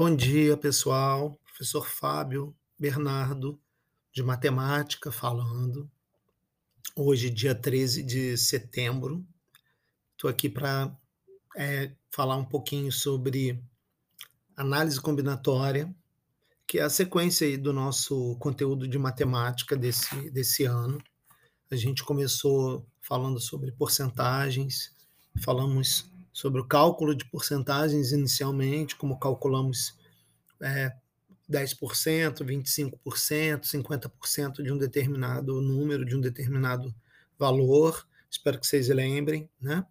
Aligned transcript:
Bom 0.00 0.14
dia, 0.14 0.56
pessoal. 0.56 1.36
Professor 1.44 1.84
Fábio 1.84 2.56
Bernardo, 2.78 3.60
de 4.12 4.22
matemática, 4.22 5.10
falando. 5.10 5.90
Hoje, 6.94 7.28
dia 7.28 7.52
13 7.52 8.04
de 8.04 8.36
setembro. 8.38 9.26
Estou 10.12 10.30
aqui 10.30 10.48
para 10.48 10.96
é, 11.56 11.90
falar 12.12 12.36
um 12.36 12.44
pouquinho 12.44 12.92
sobre 12.92 13.60
análise 14.56 15.00
combinatória, 15.00 15.92
que 16.64 16.78
é 16.78 16.82
a 16.82 16.90
sequência 16.90 17.58
do 17.58 17.72
nosso 17.72 18.36
conteúdo 18.36 18.86
de 18.86 18.98
matemática 19.00 19.76
desse, 19.76 20.30
desse 20.30 20.62
ano. 20.62 21.02
A 21.72 21.74
gente 21.74 22.04
começou 22.04 22.86
falando 23.02 23.40
sobre 23.40 23.72
porcentagens, 23.72 24.94
falamos 25.42 26.08
sobre 26.32 26.60
o 26.60 26.66
cálculo 26.66 27.14
de 27.14 27.24
porcentagens 27.24 28.12
inicialmente, 28.12 28.96
como 28.96 29.18
calculamos 29.18 29.98
é, 30.60 30.92
10%, 31.50 32.44
25%, 32.44 33.60
50% 33.62 34.62
de 34.62 34.72
um 34.72 34.78
determinado 34.78 35.60
número, 35.60 36.04
de 36.04 36.14
um 36.14 36.20
determinado 36.20 36.94
valor. 37.38 38.06
Espero 38.30 38.60
que 38.60 38.66
vocês 38.66 38.88
lembrem. 38.88 39.48
Né? 39.60 39.84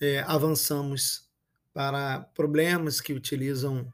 É, 0.00 0.20
avançamos 0.20 1.28
para 1.72 2.20
problemas 2.34 3.00
que 3.00 3.12
utilizam 3.12 3.92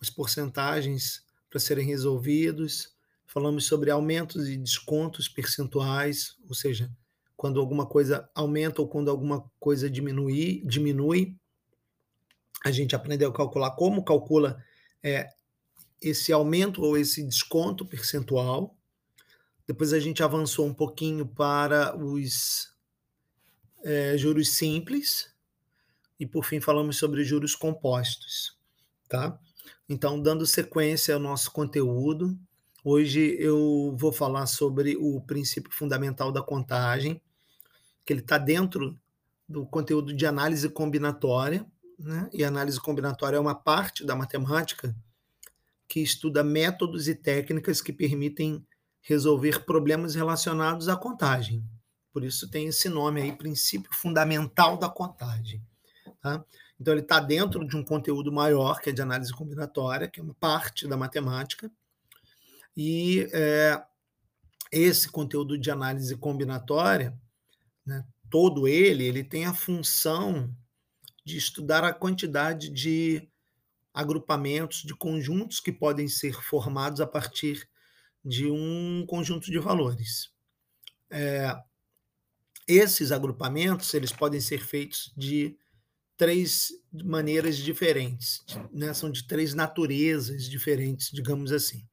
as 0.00 0.10
porcentagens 0.10 1.24
para 1.48 1.60
serem 1.60 1.86
resolvidos. 1.86 2.94
Falamos 3.26 3.64
sobre 3.64 3.90
aumentos 3.90 4.48
e 4.48 4.56
descontos 4.56 5.28
percentuais, 5.28 6.36
ou 6.48 6.54
seja, 6.54 6.90
quando 7.36 7.60
alguma 7.60 7.86
coisa 7.86 8.28
aumenta 8.34 8.80
ou 8.80 8.88
quando 8.88 9.10
alguma 9.10 9.44
coisa 9.58 9.90
diminui, 9.90 10.62
diminui. 10.64 11.36
A 12.64 12.70
gente 12.70 12.94
aprendeu 12.94 13.30
a 13.30 13.32
calcular 13.32 13.72
como 13.72 14.04
calcula 14.04 14.62
é, 15.02 15.28
esse 16.00 16.32
aumento 16.32 16.82
ou 16.82 16.96
esse 16.96 17.22
desconto 17.22 17.84
percentual. 17.84 18.76
Depois 19.66 19.92
a 19.92 20.00
gente 20.00 20.22
avançou 20.22 20.66
um 20.66 20.74
pouquinho 20.74 21.26
para 21.26 21.96
os 21.96 22.74
é, 23.82 24.16
juros 24.16 24.50
simples 24.50 25.32
e 26.18 26.26
por 26.26 26.44
fim 26.44 26.60
falamos 26.60 26.96
sobre 26.96 27.24
juros 27.24 27.54
compostos, 27.54 28.56
tá? 29.08 29.38
Então, 29.88 30.20
dando 30.20 30.46
sequência 30.46 31.14
ao 31.14 31.20
nosso 31.20 31.50
conteúdo, 31.50 32.38
hoje 32.82 33.36
eu 33.38 33.94
vou 33.98 34.12
falar 34.12 34.46
sobre 34.46 34.96
o 34.96 35.20
princípio 35.20 35.72
fundamental 35.72 36.32
da 36.32 36.42
contagem, 36.42 37.20
que 38.04 38.12
ele 38.12 38.20
está 38.20 38.38
dentro 38.38 38.98
do 39.48 39.66
conteúdo 39.66 40.14
de 40.14 40.26
análise 40.26 40.68
combinatória, 40.68 41.66
né? 41.98 42.28
e 42.32 42.44
análise 42.44 42.80
combinatória 42.80 43.36
é 43.36 43.40
uma 43.40 43.54
parte 43.54 44.04
da 44.04 44.16
matemática 44.16 44.94
que 45.86 46.00
estuda 46.00 46.42
métodos 46.42 47.08
e 47.08 47.14
técnicas 47.14 47.80
que 47.80 47.92
permitem 47.92 48.66
resolver 49.00 49.64
problemas 49.64 50.14
relacionados 50.14 50.88
à 50.88 50.96
contagem. 50.96 51.62
Por 52.12 52.24
isso 52.24 52.50
tem 52.50 52.68
esse 52.68 52.88
nome 52.88 53.20
aí, 53.20 53.32
princípio 53.32 53.92
fundamental 53.92 54.78
da 54.78 54.88
contagem. 54.88 55.62
Tá? 56.20 56.44
Então 56.80 56.94
ele 56.94 57.02
está 57.02 57.20
dentro 57.20 57.66
de 57.66 57.76
um 57.76 57.84
conteúdo 57.84 58.32
maior, 58.32 58.80
que 58.80 58.90
é 58.90 58.92
de 58.92 59.02
análise 59.02 59.32
combinatória, 59.32 60.08
que 60.08 60.20
é 60.20 60.22
uma 60.22 60.34
parte 60.34 60.88
da 60.88 60.96
matemática, 60.96 61.70
e 62.76 63.28
é, 63.32 63.82
esse 64.72 65.08
conteúdo 65.08 65.56
de 65.56 65.70
análise 65.70 66.16
combinatória 66.16 67.16
né, 67.86 68.04
todo 68.30 68.66
ele, 68.66 69.04
ele 69.04 69.24
tem 69.24 69.44
a 69.46 69.54
função 69.54 70.54
de 71.24 71.36
estudar 71.36 71.84
a 71.84 71.92
quantidade 71.92 72.68
de 72.70 73.28
agrupamentos, 73.92 74.82
de 74.82 74.94
conjuntos 74.94 75.60
que 75.60 75.72
podem 75.72 76.08
ser 76.08 76.34
formados 76.42 77.00
a 77.00 77.06
partir 77.06 77.68
de 78.24 78.50
um 78.50 79.04
conjunto 79.06 79.50
de 79.50 79.58
valores. 79.58 80.32
É, 81.10 81.54
esses 82.66 83.12
agrupamentos 83.12 83.92
eles 83.94 84.10
podem 84.10 84.40
ser 84.40 84.58
feitos 84.58 85.12
de 85.16 85.56
três 86.16 86.70
maneiras 86.92 87.56
diferentes, 87.56 88.44
né? 88.72 88.94
são 88.94 89.10
de 89.10 89.26
três 89.26 89.54
naturezas 89.54 90.48
diferentes, 90.48 91.10
digamos 91.10 91.52
assim. 91.52 91.86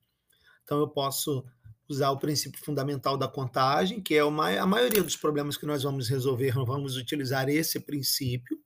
Então 0.63 0.80
eu 0.80 0.88
posso 0.88 1.46
usar 1.91 2.09
o 2.12 2.18
princípio 2.18 2.63
fundamental 2.63 3.18
da 3.18 3.28
contagem, 3.28 4.02
que 4.02 4.16
é 4.16 4.24
uma, 4.24 4.50
a 4.50 4.66
maioria 4.66 5.03
dos 5.03 5.16
problemas 5.16 5.57
que 5.57 5.66
nós 5.66 5.84
vamos 5.84 6.07
resolver, 6.07 6.53
vamos 6.53 6.97
utilizar 6.97 7.50
esse 7.50 7.79
princípio. 7.79 8.59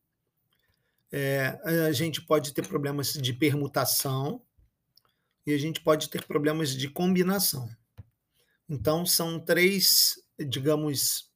É, 1.11 1.59
a 1.87 1.91
gente 1.91 2.21
pode 2.21 2.53
ter 2.53 2.67
problemas 2.67 3.13
de 3.13 3.33
permutação 3.33 4.41
e 5.45 5.53
a 5.53 5.57
gente 5.57 5.81
pode 5.81 6.09
ter 6.09 6.25
problemas 6.25 6.75
de 6.75 6.89
combinação. 6.89 7.69
Então, 8.67 9.05
são 9.05 9.39
três, 9.39 10.15
digamos, 10.39 11.31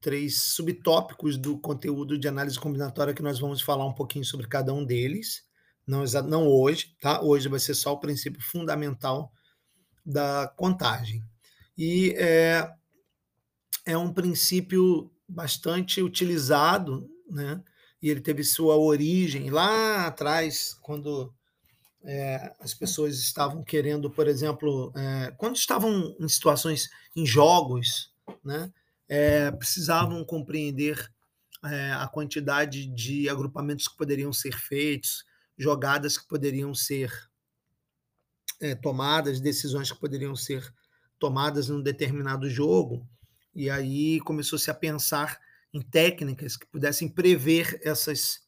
três 0.00 0.42
subtópicos 0.42 1.38
do 1.38 1.58
conteúdo 1.58 2.18
de 2.18 2.28
análise 2.28 2.58
combinatória 2.58 3.14
que 3.14 3.22
nós 3.22 3.38
vamos 3.38 3.62
falar 3.62 3.86
um 3.86 3.94
pouquinho 3.94 4.24
sobre 4.24 4.46
cada 4.46 4.72
um 4.74 4.84
deles. 4.84 5.44
Não, 5.86 6.04
não 6.28 6.46
hoje, 6.46 6.94
tá? 7.00 7.22
Hoje 7.22 7.48
vai 7.48 7.58
ser 7.58 7.74
só 7.74 7.92
o 7.92 8.00
princípio 8.00 8.42
fundamental 8.42 9.32
da 10.04 10.52
contagem. 10.56 11.22
E 11.76 12.14
é, 12.16 12.70
é 13.84 13.96
um 13.96 14.12
princípio 14.12 15.10
bastante 15.28 16.02
utilizado, 16.02 17.10
né? 17.30 17.62
e 18.02 18.10
ele 18.10 18.20
teve 18.20 18.42
sua 18.42 18.76
origem 18.76 19.48
lá 19.48 20.06
atrás, 20.06 20.76
quando 20.82 21.32
é, 22.02 22.52
as 22.58 22.74
pessoas 22.74 23.18
estavam 23.18 23.62
querendo, 23.62 24.10
por 24.10 24.26
exemplo, 24.26 24.92
é, 24.96 25.30
quando 25.38 25.54
estavam 25.54 26.14
em 26.18 26.28
situações, 26.28 26.90
em 27.14 27.24
jogos, 27.24 28.12
né, 28.44 28.72
é, 29.08 29.52
precisavam 29.52 30.24
compreender 30.24 30.98
é, 31.64 31.92
a 31.92 32.08
quantidade 32.08 32.86
de 32.86 33.28
agrupamentos 33.28 33.86
que 33.86 33.96
poderiam 33.96 34.32
ser 34.32 34.56
feitos, 34.56 35.24
jogadas 35.56 36.18
que 36.18 36.26
poderiam 36.26 36.74
ser 36.74 37.12
é, 38.62 38.76
tomadas, 38.76 39.40
decisões 39.40 39.90
que 39.90 39.98
poderiam 39.98 40.36
ser 40.36 40.72
tomadas 41.18 41.68
num 41.68 41.82
determinado 41.82 42.48
jogo, 42.48 43.06
e 43.54 43.68
aí 43.68 44.20
começou-se 44.20 44.70
a 44.70 44.74
pensar 44.74 45.38
em 45.74 45.80
técnicas 45.82 46.56
que 46.56 46.66
pudessem 46.66 47.08
prever 47.08 47.80
essas 47.82 48.40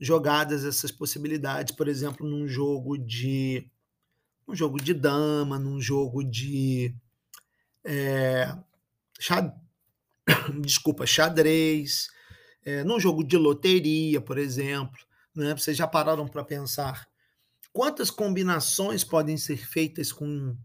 jogadas, 0.00 0.64
essas 0.64 0.90
possibilidades, 0.90 1.74
por 1.76 1.86
exemplo, 1.86 2.26
num 2.26 2.48
jogo 2.48 2.96
de 2.96 3.70
um 4.46 4.56
jogo 4.56 4.82
de 4.82 4.94
dama, 4.94 5.58
num 5.58 5.78
jogo 5.78 6.24
de 6.24 6.94
é, 7.84 8.56
xad... 9.20 9.52
desculpa, 10.62 11.04
xadrez, 11.04 12.08
é, 12.64 12.82
num 12.84 12.98
jogo 12.98 13.22
de 13.22 13.36
loteria, 13.36 14.20
por 14.20 14.38
exemplo. 14.38 14.98
Né? 15.34 15.54
Vocês 15.54 15.76
já 15.76 15.86
pararam 15.86 16.26
para 16.26 16.42
pensar 16.42 17.06
Quantas 17.72 18.10
combinações 18.10 19.04
podem 19.04 19.36
ser 19.36 19.56
feitas 19.56 20.12
com, 20.12 20.56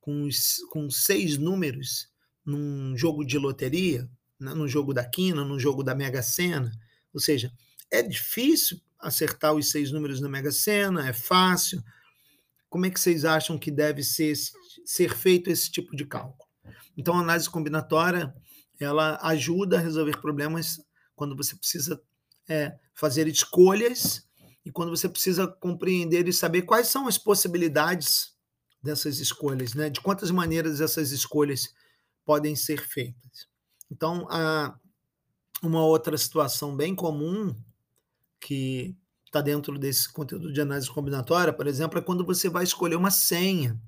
com, 0.00 0.28
com 0.70 0.90
seis 0.90 1.38
números 1.38 2.08
num 2.44 2.96
jogo 2.96 3.24
de 3.24 3.38
loteria, 3.38 4.08
né? 4.38 4.54
no 4.54 4.68
jogo 4.68 4.92
da 4.92 5.04
quina, 5.04 5.44
no 5.44 5.58
jogo 5.58 5.82
da 5.82 5.94
Mega 5.94 6.22
Sena? 6.22 6.70
Ou 7.12 7.20
seja, 7.20 7.52
é 7.90 8.02
difícil 8.02 8.80
acertar 8.98 9.54
os 9.54 9.70
seis 9.70 9.92
números 9.92 10.20
na 10.20 10.28
Mega 10.28 10.50
Sena, 10.50 11.08
é 11.08 11.12
fácil. 11.12 11.82
Como 12.68 12.84
é 12.84 12.90
que 12.90 13.00
vocês 13.00 13.24
acham 13.24 13.58
que 13.58 13.70
deve 13.70 14.02
ser, 14.02 14.34
ser 14.84 15.14
feito 15.14 15.50
esse 15.50 15.70
tipo 15.70 15.96
de 15.96 16.04
cálculo? 16.04 16.48
Então, 16.96 17.14
a 17.14 17.20
análise 17.20 17.48
combinatória 17.48 18.34
ela 18.80 19.18
ajuda 19.22 19.78
a 19.78 19.80
resolver 19.80 20.20
problemas 20.20 20.80
quando 21.14 21.36
você 21.36 21.56
precisa 21.56 22.00
é, 22.48 22.76
fazer 22.94 23.26
escolhas 23.26 24.27
e 24.64 24.70
quando 24.70 24.90
você 24.90 25.08
precisa 25.08 25.46
compreender 25.46 26.28
e 26.28 26.32
saber 26.32 26.62
quais 26.62 26.88
são 26.88 27.06
as 27.06 27.16
possibilidades 27.16 28.34
dessas 28.82 29.18
escolhas, 29.18 29.74
né? 29.74 29.90
de 29.90 30.00
quantas 30.00 30.30
maneiras 30.30 30.80
essas 30.80 31.10
escolhas 31.10 31.74
podem 32.24 32.54
ser 32.54 32.86
feitas. 32.86 33.48
Então, 33.90 34.26
uma 35.62 35.82
outra 35.84 36.16
situação 36.18 36.76
bem 36.76 36.94
comum 36.94 37.54
que 38.40 38.96
está 39.24 39.40
dentro 39.40 39.78
desse 39.78 40.12
conteúdo 40.12 40.52
de 40.52 40.60
análise 40.60 40.90
combinatória, 40.90 41.52
por 41.52 41.66
exemplo, 41.66 41.98
é 41.98 42.02
quando 42.02 42.24
você 42.24 42.48
vai 42.48 42.64
escolher 42.64 42.96
uma 42.96 43.10
senha. 43.10 43.80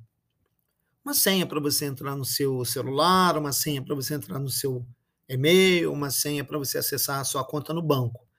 Uma 1.05 1.15
senha 1.15 1.47
para 1.47 1.61
você 1.61 1.87
entrar 1.87 2.15
no 2.15 2.25
seu 2.25 2.65
celular, 2.65 3.37
uma 3.37 3.53
senha 3.53 3.83
para 3.83 3.95
você 3.95 4.15
entrar 4.15 4.39
no 4.39 4.51
seu 4.51 4.87
e-mail, 5.29 5.93
uma 5.93 6.11
senha 6.11 6.45
para 6.45 6.59
você 6.59 6.79
acessar 6.79 7.21
a 7.21 7.25
sua 7.25 7.45
conta 7.45 7.73
no 7.73 7.83
banco. 7.83 8.30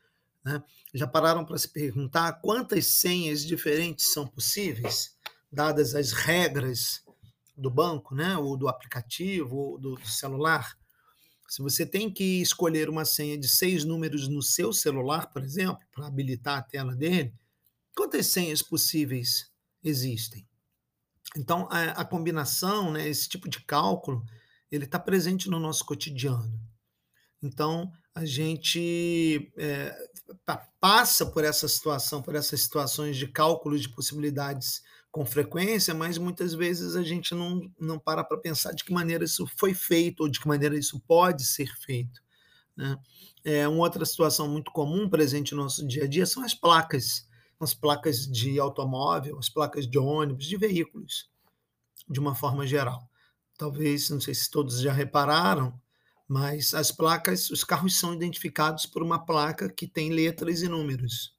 Né? 0.44 0.64
Já 0.94 1.08
pararam 1.08 1.46
para 1.46 1.58
se 1.58 1.68
perguntar 1.68 2.34
quantas 2.42 2.88
senhas 2.88 3.46
diferentes 3.46 4.12
são 4.12 4.28
possíveis, 4.28 5.16
dadas 5.52 5.96
as 5.96 6.12
regras 6.12 7.04
do 7.56 7.70
banco, 7.70 8.16
né? 8.16 8.38
ou 8.38 8.58
do 8.58 8.68
aplicativo, 8.68 9.56
ou 9.56 9.78
do 9.78 10.00
celular? 10.08 10.78
Se 11.48 11.62
você 11.62 11.86
tem 11.86 12.12
que 12.12 12.42
escolher 12.42 12.90
uma 12.90 13.06
senha 13.06 13.38
de 13.38 13.48
seis 13.48 13.84
números 13.84 14.28
no 14.28 14.42
seu 14.42 14.72
celular, 14.72 15.32
por 15.32 15.44
exemplo, 15.44 15.86
para 15.94 16.08
habilitar 16.08 16.58
a 16.58 16.62
tela 16.62 16.96
dele, 16.96 17.34
Quantas 17.96 18.28
senhas 18.28 18.62
possíveis 18.62 19.52
existem? 19.84 20.48
Então, 21.36 21.68
a, 21.70 22.02
a 22.02 22.06
combinação, 22.06 22.92
né, 22.92 23.08
esse 23.08 23.28
tipo 23.28 23.50
de 23.50 23.62
cálculo, 23.62 24.26
ele 24.72 24.86
está 24.86 25.00
presente 25.00 25.50
no 25.50 25.60
nosso 25.60 25.86
cotidiano. 25.86 26.60
Então, 27.42 27.92
a 28.14 28.26
gente 28.26 29.52
é, 29.58 30.11
passa 30.80 31.26
por 31.26 31.44
essa 31.44 31.68
situação, 31.68 32.22
por 32.22 32.36
essas 32.36 32.62
situações 32.62 33.18
de 33.18 33.28
cálculos 33.28 33.82
de 33.82 33.90
possibilidades 33.90 34.82
com 35.12 35.26
frequência, 35.26 35.94
mas 35.94 36.18
muitas 36.18 36.54
vezes 36.54 36.96
a 36.96 37.04
gente 37.04 37.36
não, 37.36 37.70
não 37.80 38.00
para 38.00 38.24
para 38.24 38.38
pensar 38.38 38.74
de 38.74 38.84
que 38.84 38.94
maneira 38.94 39.26
isso 39.26 39.46
foi 39.58 39.74
feito 39.74 40.22
ou 40.22 40.30
de 40.30 40.40
que 40.40 40.48
maneira 40.48 40.78
isso 40.78 41.00
pode 41.02 41.46
ser 41.46 41.68
feito. 41.78 42.22
Né? 42.76 42.98
É, 43.44 43.68
uma 43.68 43.84
outra 43.84 44.06
situação 44.06 44.48
muito 44.48 44.72
comum 44.72 45.10
presente 45.10 45.54
no 45.54 45.64
nosso 45.64 45.86
dia 45.86 46.06
a 46.06 46.08
dia 46.08 46.26
são 46.26 46.44
as 46.44 46.54
placas, 46.54 47.28
as 47.60 47.74
placas 47.74 48.26
de 48.26 48.60
automóvel, 48.60 49.38
as 49.38 49.50
placas 49.50 49.86
de 49.86 50.00
ônibus, 50.00 50.46
de 50.46 50.58
veículos, 50.58 51.30
de 52.10 52.20
uma 52.20 52.34
forma 52.34 52.66
geral. 52.66 53.08
Talvez, 53.58 54.10
não 54.10 54.20
sei 54.20 54.34
se 54.34 54.50
todos 54.50 54.80
já 54.80 54.94
repararam, 54.94 55.80
mas 56.32 56.74
as 56.74 56.94
placas, 56.94 57.50
os 57.50 57.62
carros 57.62 58.00
são 58.00 58.14
identificados 58.14 58.86
por 58.86 59.04
uma 59.04 59.20
placa 59.20 59.68
que 59.68 59.86
tem 59.86 60.12
letras 60.12 60.62
e 60.62 60.70
números. 60.70 61.36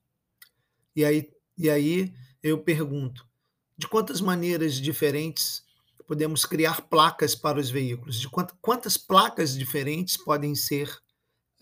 E 0.95 1.03
aí, 1.03 1.31
e 1.57 1.71
aí 1.71 2.13
eu 2.43 2.63
pergunto, 2.63 3.27
de 3.75 3.89
quantas 3.89 4.21
maneiras 4.21 4.75
diferentes 4.75 5.65
podemos 6.07 6.45
criar 6.45 6.83
placas 6.83 7.35
para 7.35 7.59
os 7.59 7.71
veículos? 7.71 8.21
De 8.21 8.29
quantas 8.61 8.99
placas 8.99 9.57
diferentes 9.57 10.19
podem 10.19 10.55
ser 10.55 10.95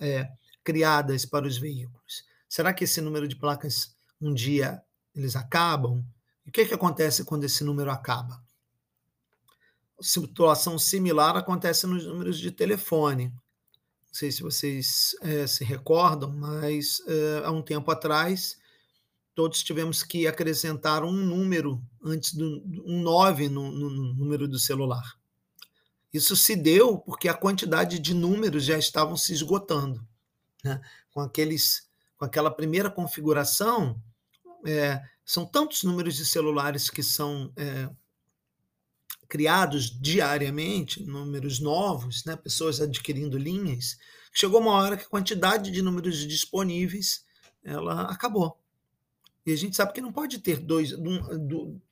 é, 0.00 0.28
criadas 0.64 1.24
para 1.24 1.46
os 1.46 1.56
veículos? 1.56 2.24
Será 2.48 2.74
que 2.74 2.82
esse 2.82 3.00
número 3.00 3.28
de 3.28 3.36
placas 3.36 3.94
um 4.20 4.34
dia 4.34 4.82
eles 5.14 5.36
acabam? 5.36 6.04
E 6.44 6.48
o 6.48 6.52
que, 6.52 6.66
que 6.66 6.74
acontece 6.74 7.24
quando 7.24 7.44
esse 7.44 7.62
número 7.62 7.92
acaba? 7.92 8.42
Situação 10.00 10.78
similar 10.78 11.36
acontece 11.36 11.86
nos 11.86 12.06
números 12.06 12.38
de 12.38 12.50
telefone. 12.50 13.26
Não 13.26 14.14
sei 14.14 14.32
se 14.32 14.42
vocês 14.42 15.14
é, 15.22 15.46
se 15.46 15.64
recordam, 15.64 16.32
mas 16.32 17.00
é, 17.06 17.42
há 17.44 17.50
um 17.50 17.62
tempo 17.62 17.90
atrás 17.90 18.58
todos 19.34 19.62
tivemos 19.62 20.02
que 20.02 20.26
acrescentar 20.26 21.04
um 21.04 21.12
número 21.12 21.82
antes 22.04 22.34
do 22.34 22.62
um 22.84 23.00
9 23.00 23.48
no, 23.48 23.70
no, 23.70 23.90
no 23.90 24.14
número 24.14 24.46
do 24.46 24.58
celular. 24.58 25.18
Isso 26.12 26.36
se 26.36 26.56
deu 26.56 26.98
porque 26.98 27.28
a 27.28 27.34
quantidade 27.34 27.98
de 27.98 28.12
números 28.12 28.64
já 28.64 28.76
estavam 28.76 29.16
se 29.16 29.32
esgotando. 29.32 30.06
Né? 30.64 30.80
Com, 31.10 31.20
aqueles, 31.20 31.88
com 32.16 32.24
aquela 32.24 32.50
primeira 32.50 32.90
configuração, 32.90 33.98
é, 34.66 35.00
são 35.24 35.46
tantos 35.46 35.84
números 35.84 36.16
de 36.16 36.26
celulares 36.26 36.90
que 36.90 37.02
são 37.02 37.52
é, 37.56 37.88
criados 39.30 39.88
diariamente, 39.88 41.02
números 41.04 41.60
novos, 41.60 42.24
né? 42.24 42.36
pessoas 42.36 42.80
adquirindo 42.80 43.38
linhas, 43.38 43.96
chegou 44.32 44.60
uma 44.60 44.72
hora 44.72 44.96
que 44.96 45.04
a 45.04 45.08
quantidade 45.08 45.70
de 45.70 45.80
números 45.80 46.18
disponíveis 46.26 47.24
ela 47.62 48.10
acabou. 48.10 48.58
E 49.46 49.52
a 49.52 49.56
gente 49.56 49.76
sabe 49.76 49.92
que 49.92 50.00
não 50.00 50.12
pode 50.12 50.40
ter 50.40 50.58
dois, 50.58 50.92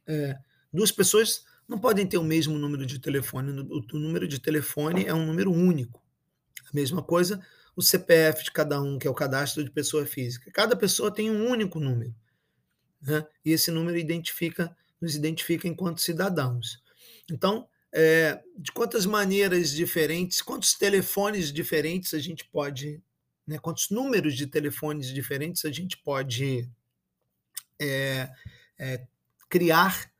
é, 0.07 0.37
duas 0.73 0.91
pessoas 0.91 1.45
não 1.69 1.79
podem 1.79 2.07
ter 2.07 2.19
o 2.19 2.25
mesmo 2.25 2.59
número 2.59 2.85
de 2.85 2.99
telefone. 2.99 3.51
O, 3.51 3.99
número 3.99 4.27
de 4.27 4.41
telefone 4.41 5.07
é 5.07 5.15
um 5.15 5.25
número 5.25 5.53
único. 5.53 6.03
A 6.67 6.71
mesma 6.75 7.03
coisa 7.03 7.41
o 7.77 7.83
CPF 7.83 8.43
de 8.43 8.51
cada 8.51 8.83
um, 8.83 8.99
que 8.99 9.07
é 9.07 9.11
o 9.11 9.15
cadastro 9.15 9.63
de 9.63 9.71
pessoa 9.71 10.05
física. 10.05 10.51
Cada 10.51 10.75
pessoa 10.75 11.15
tem 11.15 11.31
um 11.31 11.49
único 11.49 11.79
número. 11.79 12.13
Né? 13.01 13.25
E 13.45 13.53
esse 13.53 13.71
número 13.71 13.97
identifica, 13.97 14.77
nos 15.01 15.15
identifica 15.15 15.69
enquanto 15.69 16.01
cidadãos. 16.01 16.83
Então, 17.31 17.69
é, 17.93 18.43
de 18.57 18.73
quantas 18.73 19.07
maneiras 19.07 19.71
diferentes, 19.71 20.43
quantos 20.43 20.75
telefones 20.75 21.53
diferentes 21.53 22.15
a 22.15 22.19
gente 22.19 22.45
pode, 22.45 23.03
né, 23.47 23.59
quantos 23.59 23.91
números 23.91 24.35
de 24.35 24.47
telefones 24.47 25.13
diferentes 25.13 25.65
a 25.65 25.71
gente 25.71 25.97
pode 25.99 26.69
é, 27.81 28.31
é, 28.79 29.07
criar 29.49 30.11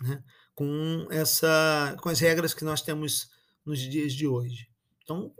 né, 0.00 0.22
com, 0.54 1.06
essa, 1.10 1.96
com 2.00 2.08
as 2.08 2.20
regras 2.20 2.54
que 2.54 2.64
nós 2.64 2.82
temos 2.82 3.30
nos 3.64 3.80
dias 3.80 4.12
de 4.12 4.26
hoje. 4.26 4.68
Então, 5.02 5.34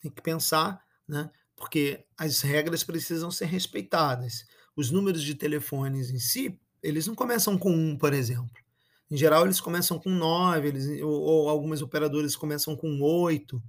tem 0.00 0.10
que 0.10 0.22
pensar, 0.22 0.84
né, 1.08 1.30
porque 1.56 2.04
as 2.16 2.40
regras 2.42 2.84
precisam 2.84 3.30
ser 3.30 3.46
respeitadas. 3.46 4.46
Os 4.76 4.90
números 4.90 5.22
de 5.22 5.34
telefones 5.34 6.10
em 6.10 6.18
si, 6.18 6.58
eles 6.82 7.06
não 7.06 7.14
começam 7.14 7.56
com 7.56 7.70
um, 7.70 7.96
por 7.96 8.12
exemplo. 8.12 8.63
Em 9.10 9.16
geral, 9.16 9.44
eles 9.44 9.60
começam 9.60 9.98
com 9.98 10.10
nove, 10.10 10.68
eles, 10.68 11.02
ou, 11.02 11.10
ou 11.10 11.48
algumas 11.48 11.82
operadoras 11.82 12.34
começam 12.34 12.76
com 12.76 13.00
oito. 13.00 13.62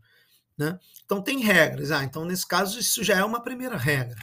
Né? 0.57 0.79
Então, 1.03 1.21
tem 1.21 1.39
regras. 1.39 1.91
Ah, 1.91 2.03
então, 2.03 2.25
nesse 2.25 2.47
caso, 2.47 2.79
isso 2.79 3.03
já 3.03 3.17
é 3.17 3.23
uma 3.23 3.43
primeira 3.43 3.77
regra 3.77 4.19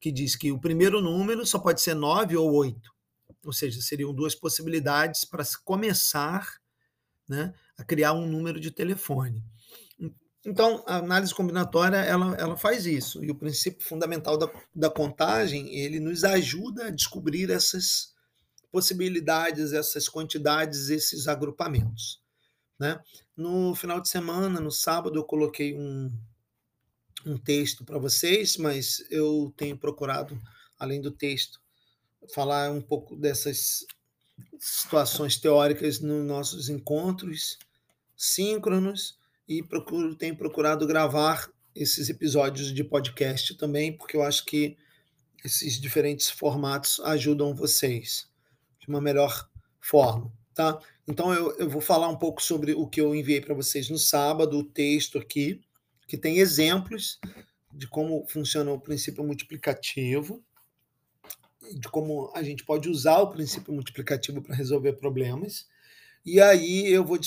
que 0.00 0.10
diz 0.10 0.34
que 0.34 0.50
o 0.50 0.58
primeiro 0.58 1.00
número 1.00 1.44
só 1.46 1.58
pode 1.58 1.80
ser 1.80 1.94
9 1.94 2.36
ou 2.36 2.52
8. 2.52 2.90
Ou 3.44 3.52
seja, 3.52 3.80
seriam 3.80 4.14
duas 4.14 4.34
possibilidades 4.34 5.24
para 5.24 5.44
começar 5.64 6.58
né, 7.28 7.52
a 7.76 7.84
criar 7.84 8.14
um 8.14 8.26
número 8.26 8.58
de 8.58 8.70
telefone. 8.70 9.42
Então, 10.44 10.82
a 10.86 10.96
análise 10.96 11.34
combinatória 11.34 11.98
ela, 11.98 12.34
ela 12.36 12.56
faz 12.56 12.86
isso. 12.86 13.22
E 13.22 13.30
o 13.30 13.34
princípio 13.34 13.86
fundamental 13.86 14.38
da, 14.38 14.50
da 14.74 14.90
contagem 14.90 15.74
ele 15.74 16.00
nos 16.00 16.24
ajuda 16.24 16.86
a 16.86 16.90
descobrir 16.90 17.50
essas 17.50 18.14
possibilidades, 18.70 19.72
essas 19.72 20.08
quantidades, 20.08 20.88
esses 20.88 21.26
agrupamentos. 21.26 22.20
Né? 22.78 22.98
No 23.36 23.74
final 23.74 24.00
de 24.00 24.08
semana, 24.08 24.60
no 24.60 24.70
sábado, 24.70 25.18
eu 25.18 25.24
coloquei 25.24 25.76
um, 25.76 26.10
um 27.26 27.36
texto 27.36 27.84
para 27.84 27.98
vocês, 27.98 28.56
mas 28.56 29.04
eu 29.10 29.52
tenho 29.56 29.76
procurado, 29.76 30.40
além 30.78 31.00
do 31.00 31.10
texto, 31.10 31.60
falar 32.34 32.70
um 32.70 32.80
pouco 32.80 33.16
dessas 33.16 33.84
situações 34.58 35.36
teóricas 35.36 36.00
nos 36.00 36.24
nossos 36.24 36.68
encontros 36.68 37.58
síncronos 38.16 39.18
e 39.48 39.62
procuro, 39.62 40.14
tenho 40.14 40.36
procurado 40.36 40.86
gravar 40.86 41.50
esses 41.74 42.08
episódios 42.08 42.72
de 42.72 42.84
podcast 42.84 43.54
também, 43.54 43.96
porque 43.96 44.16
eu 44.16 44.22
acho 44.22 44.44
que 44.44 44.76
esses 45.44 45.80
diferentes 45.80 46.30
formatos 46.30 47.00
ajudam 47.00 47.54
vocês 47.54 48.29
uma 48.90 49.00
melhor 49.00 49.48
forma, 49.80 50.32
tá? 50.54 50.78
Então 51.08 51.32
eu, 51.32 51.56
eu 51.56 51.68
vou 51.68 51.80
falar 51.80 52.08
um 52.08 52.16
pouco 52.16 52.42
sobre 52.42 52.72
o 52.74 52.86
que 52.86 53.00
eu 53.00 53.14
enviei 53.14 53.40
para 53.40 53.54
vocês 53.54 53.88
no 53.88 53.98
sábado, 53.98 54.58
o 54.58 54.64
texto 54.64 55.18
aqui, 55.18 55.60
que 56.06 56.16
tem 56.16 56.38
exemplos 56.38 57.18
de 57.72 57.86
como 57.86 58.26
funciona 58.28 58.70
o 58.72 58.80
princípio 58.80 59.24
multiplicativo, 59.24 60.42
de 61.72 61.88
como 61.88 62.30
a 62.34 62.42
gente 62.42 62.64
pode 62.64 62.88
usar 62.88 63.18
o 63.20 63.30
princípio 63.30 63.72
multiplicativo 63.72 64.42
para 64.42 64.56
resolver 64.56 64.94
problemas. 64.94 65.68
E 66.26 66.40
aí 66.40 66.86
eu 66.92 67.04
vou 67.04 67.18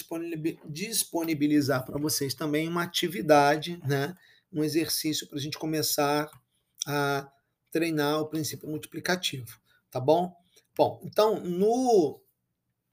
disponibilizar 0.70 1.86
para 1.86 1.98
vocês 1.98 2.34
também 2.34 2.68
uma 2.68 2.84
atividade, 2.84 3.82
né? 3.88 4.16
um 4.54 4.64
exercício 4.64 5.28
para 5.28 5.38
a 5.38 5.42
gente 5.42 5.58
começar 5.58 6.30
a 6.86 7.28
treinar 7.72 8.20
o 8.20 8.28
princípio 8.28 8.70
multiplicativo, 8.70 9.60
tá 9.90 10.00
bom? 10.00 10.36
Bom, 10.76 11.00
então 11.04 11.40
no, 11.40 12.20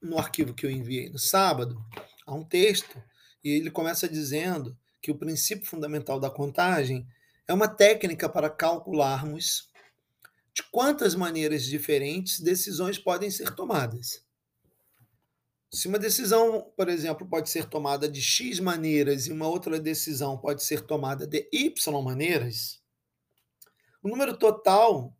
no 0.02 0.18
arquivo 0.18 0.54
que 0.54 0.66
eu 0.66 0.70
enviei 0.70 1.08
no 1.08 1.18
sábado, 1.18 1.82
há 2.26 2.34
um 2.34 2.44
texto 2.44 3.02
e 3.42 3.50
ele 3.50 3.70
começa 3.70 4.08
dizendo 4.08 4.76
que 5.00 5.10
o 5.10 5.18
princípio 5.18 5.66
fundamental 5.66 6.20
da 6.20 6.30
contagem 6.30 7.06
é 7.48 7.54
uma 7.54 7.68
técnica 7.68 8.28
para 8.28 8.50
calcularmos 8.50 9.70
de 10.52 10.62
quantas 10.70 11.14
maneiras 11.14 11.64
diferentes 11.64 12.40
decisões 12.40 12.98
podem 12.98 13.30
ser 13.30 13.54
tomadas. 13.54 14.22
Se 15.72 15.88
uma 15.88 15.98
decisão, 15.98 16.70
por 16.76 16.88
exemplo, 16.88 17.26
pode 17.26 17.48
ser 17.48 17.64
tomada 17.64 18.08
de 18.08 18.20
X 18.20 18.60
maneiras 18.60 19.26
e 19.26 19.32
uma 19.32 19.48
outra 19.48 19.80
decisão 19.80 20.36
pode 20.36 20.62
ser 20.64 20.82
tomada 20.82 21.26
de 21.26 21.48
Y 21.52 22.02
maneiras, 22.02 22.82
o 24.02 24.08
número 24.08 24.36
total 24.36 25.16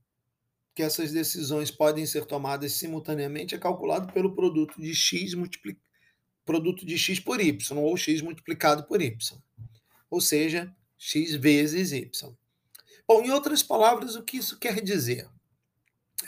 que 0.74 0.82
essas 0.82 1.12
decisões 1.12 1.70
podem 1.70 2.06
ser 2.06 2.24
tomadas 2.24 2.72
simultaneamente 2.72 3.54
é 3.54 3.58
calculado 3.58 4.12
pelo 4.12 4.34
produto 4.34 4.80
de 4.80 4.94
X 4.94 5.34
multiplicado 5.34 5.90
produto 6.42 6.84
de 6.84 6.98
x 6.98 7.20
por 7.20 7.40
y, 7.40 7.56
ou 7.76 7.96
x 7.96 8.20
multiplicado 8.22 8.82
por 8.84 9.00
y 9.00 9.16
ou 10.10 10.20
seja, 10.20 10.74
x 10.98 11.34
vezes 11.36 11.92
y. 11.92 12.10
Bom, 13.06 13.22
em 13.22 13.30
outras 13.30 13.62
palavras, 13.62 14.16
o 14.16 14.22
que 14.22 14.38
isso 14.38 14.58
quer 14.58 14.82
dizer? 14.82 15.28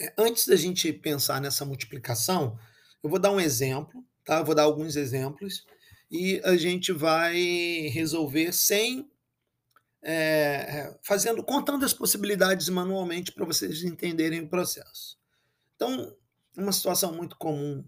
É, 0.00 0.14
antes 0.16 0.46
da 0.46 0.56
gente 0.56 0.92
pensar 0.92 1.40
nessa 1.40 1.64
multiplicação, 1.64 2.56
eu 3.02 3.10
vou 3.10 3.18
dar 3.18 3.32
um 3.32 3.40
exemplo, 3.40 4.04
tá? 4.24 4.38
Eu 4.38 4.44
vou 4.44 4.54
dar 4.54 4.62
alguns 4.62 4.96
exemplos 4.96 5.66
e 6.10 6.40
a 6.44 6.56
gente 6.56 6.92
vai 6.92 7.36
resolver 7.92 8.52
sem 8.52 9.10
é, 10.02 10.12
é 10.12 10.98
fazendo, 11.02 11.42
contando 11.42 11.84
as 11.84 11.92
possibilidades 11.92 12.68
manualmente 12.68 13.32
para 13.32 13.44
vocês 13.44 13.84
entenderem 13.84 14.40
o 14.40 14.48
processo. 14.48 15.16
Então, 15.76 16.14
uma 16.56 16.72
situação 16.72 17.12
muito 17.14 17.36
comum 17.36 17.84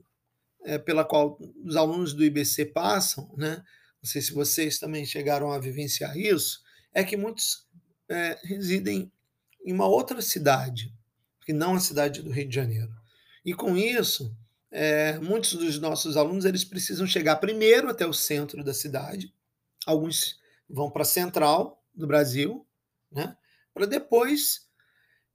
é, 0.65 0.79
pela 0.79 1.05
qual 1.05 1.39
os 1.65 1.77
alunos 1.77 2.15
do 2.15 2.25
IBC 2.25 2.67
passam, 2.67 3.33
né? 3.37 3.63
não 4.03 4.11
sei 4.11 4.21
se 4.21 4.33
vocês 4.33 4.79
também 4.79 5.05
chegaram 5.05 5.51
a 5.51 5.59
vivenciar 5.59 6.17
isso, 6.17 6.63
é 6.93 7.03
que 7.03 7.17
muitos 7.17 7.67
é, 8.09 8.39
residem 8.45 9.11
em 9.65 9.73
uma 9.73 9.87
outra 9.87 10.21
cidade, 10.21 10.95
que 11.45 11.53
não 11.53 11.75
a 11.75 11.81
cidade 11.81 12.23
do 12.23 12.31
Rio 12.31 12.49
de 12.49 12.55
Janeiro. 12.55 12.95
E 13.45 13.55
com 13.55 13.77
isso, 13.77 14.35
é, 14.71 15.19
muitos 15.19 15.55
dos 15.55 15.79
nossos 15.79 16.17
alunos 16.17 16.45
eles 16.45 16.65
precisam 16.65 17.07
chegar 17.07 17.37
primeiro 17.37 17.89
até 17.89 18.07
o 18.07 18.13
centro 18.13 18.63
da 18.63 18.75
cidade, 18.75 19.33
alguns 19.87 20.39
vão 20.69 20.91
para 20.91 21.03
a 21.03 21.07
central 21.07 21.84
do 21.95 22.07
Brasil, 22.07 22.67
né, 23.11 23.37
para 23.73 23.87
depois 23.87 24.69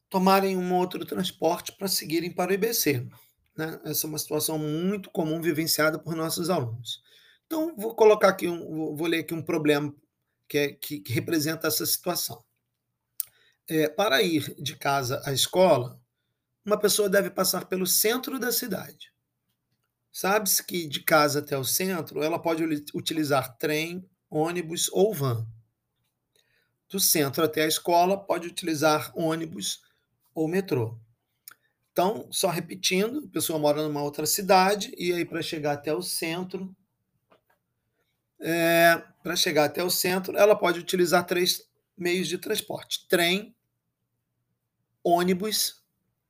tomarem 0.10 0.58
um 0.58 0.74
outro 0.74 1.06
transporte 1.06 1.72
para 1.72 1.88
seguirem 1.88 2.32
para 2.32 2.52
o 2.52 2.54
IBC. 2.54 3.08
Né? 3.56 3.80
Essa 3.84 4.08
é 4.08 4.10
uma 4.10 4.18
situação 4.18 4.58
muito 4.58 5.10
comum 5.12 5.42
vivenciada 5.42 6.00
por 6.00 6.16
nossos 6.16 6.50
alunos. 6.50 7.04
Então, 7.46 7.76
vou 7.78 7.96
colocar 7.96 8.30
aqui, 8.30 8.48
um, 8.48 8.96
vou 8.96 9.08
ler 9.08 9.20
aqui 9.20 9.34
um 9.34 9.42
problema 9.42 9.94
que, 10.48 10.58
é, 10.58 10.74
que, 10.74 11.00
que 11.00 11.14
representa 11.14 11.68
essa 11.68 11.86
situação. 11.86 12.44
É, 13.68 13.88
para 13.88 14.22
ir 14.22 14.56
de 14.56 14.76
casa 14.76 15.22
à 15.26 15.32
escola, 15.32 16.02
uma 16.66 16.78
pessoa 16.80 17.10
deve 17.10 17.30
passar 17.30 17.66
pelo 17.66 17.86
centro 17.86 18.40
da 18.40 18.52
cidade. 18.52 19.12
Sabe-se 20.12 20.64
que 20.64 20.88
de 20.88 21.02
casa 21.02 21.40
até 21.40 21.58
o 21.58 21.64
centro, 21.64 22.24
ela 22.24 22.40
pode 22.40 22.64
utilizar 22.94 23.58
trem, 23.58 24.08
ônibus 24.30 24.90
ou 24.92 25.14
van. 25.14 25.48
Do 26.90 27.00
centro 27.00 27.44
até 27.44 27.64
a 27.64 27.68
escola, 27.68 28.18
pode 28.18 28.48
utilizar 28.48 29.12
ônibus 29.16 29.82
ou 30.34 30.48
metrô. 30.48 30.98
Então, 31.92 32.28
só 32.32 32.50
repetindo, 32.50 33.26
a 33.26 33.32
pessoa 33.32 33.60
mora 33.60 33.84
numa 33.84 34.02
outra 34.02 34.26
cidade 34.26 34.94
e 34.98 35.14
aí 35.14 35.26
para 35.26 35.42
chegar 35.42 35.74
até 35.74 35.94
o 35.94 36.02
centro, 36.02 36.76
é, 38.40 39.04
para 39.22 39.36
chegar 39.36 39.66
até 39.66 39.84
o 39.84 39.90
centro, 39.90 40.38
ela 40.38 40.56
pode 40.56 40.80
utilizar 40.80 41.26
três 41.26 41.70
meios 41.98 42.28
de 42.28 42.38
transporte: 42.38 43.06
trem, 43.08 43.56
ônibus 45.04 45.84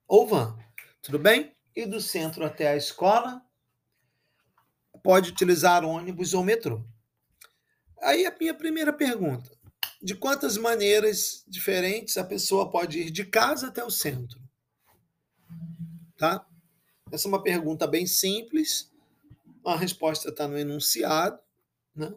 ou 0.07 0.27
van. 0.27 0.57
Tudo 1.01 1.19
bem? 1.19 1.55
E 1.75 1.85
do 1.85 2.01
centro 2.01 2.43
até 2.45 2.69
a 2.69 2.75
escola, 2.75 3.41
pode 5.03 5.29
utilizar 5.29 5.85
ônibus 5.85 6.33
ou 6.33 6.43
metrô. 6.43 6.83
Aí 8.01 8.25
a 8.25 8.35
minha 8.37 8.53
primeira 8.53 8.91
pergunta: 8.91 9.51
de 10.01 10.15
quantas 10.15 10.57
maneiras 10.57 11.43
diferentes 11.47 12.17
a 12.17 12.23
pessoa 12.23 12.69
pode 12.69 12.99
ir 12.99 13.11
de 13.11 13.25
casa 13.25 13.67
até 13.67 13.83
o 13.83 13.89
centro? 13.89 14.39
Tá? 16.17 16.45
Essa 17.11 17.27
é 17.27 17.29
uma 17.29 17.43
pergunta 17.43 17.85
bem 17.87 18.05
simples. 18.05 18.91
A 19.65 19.75
resposta 19.75 20.29
está 20.29 20.47
no 20.47 20.57
enunciado, 20.57 21.39
né? 21.95 22.13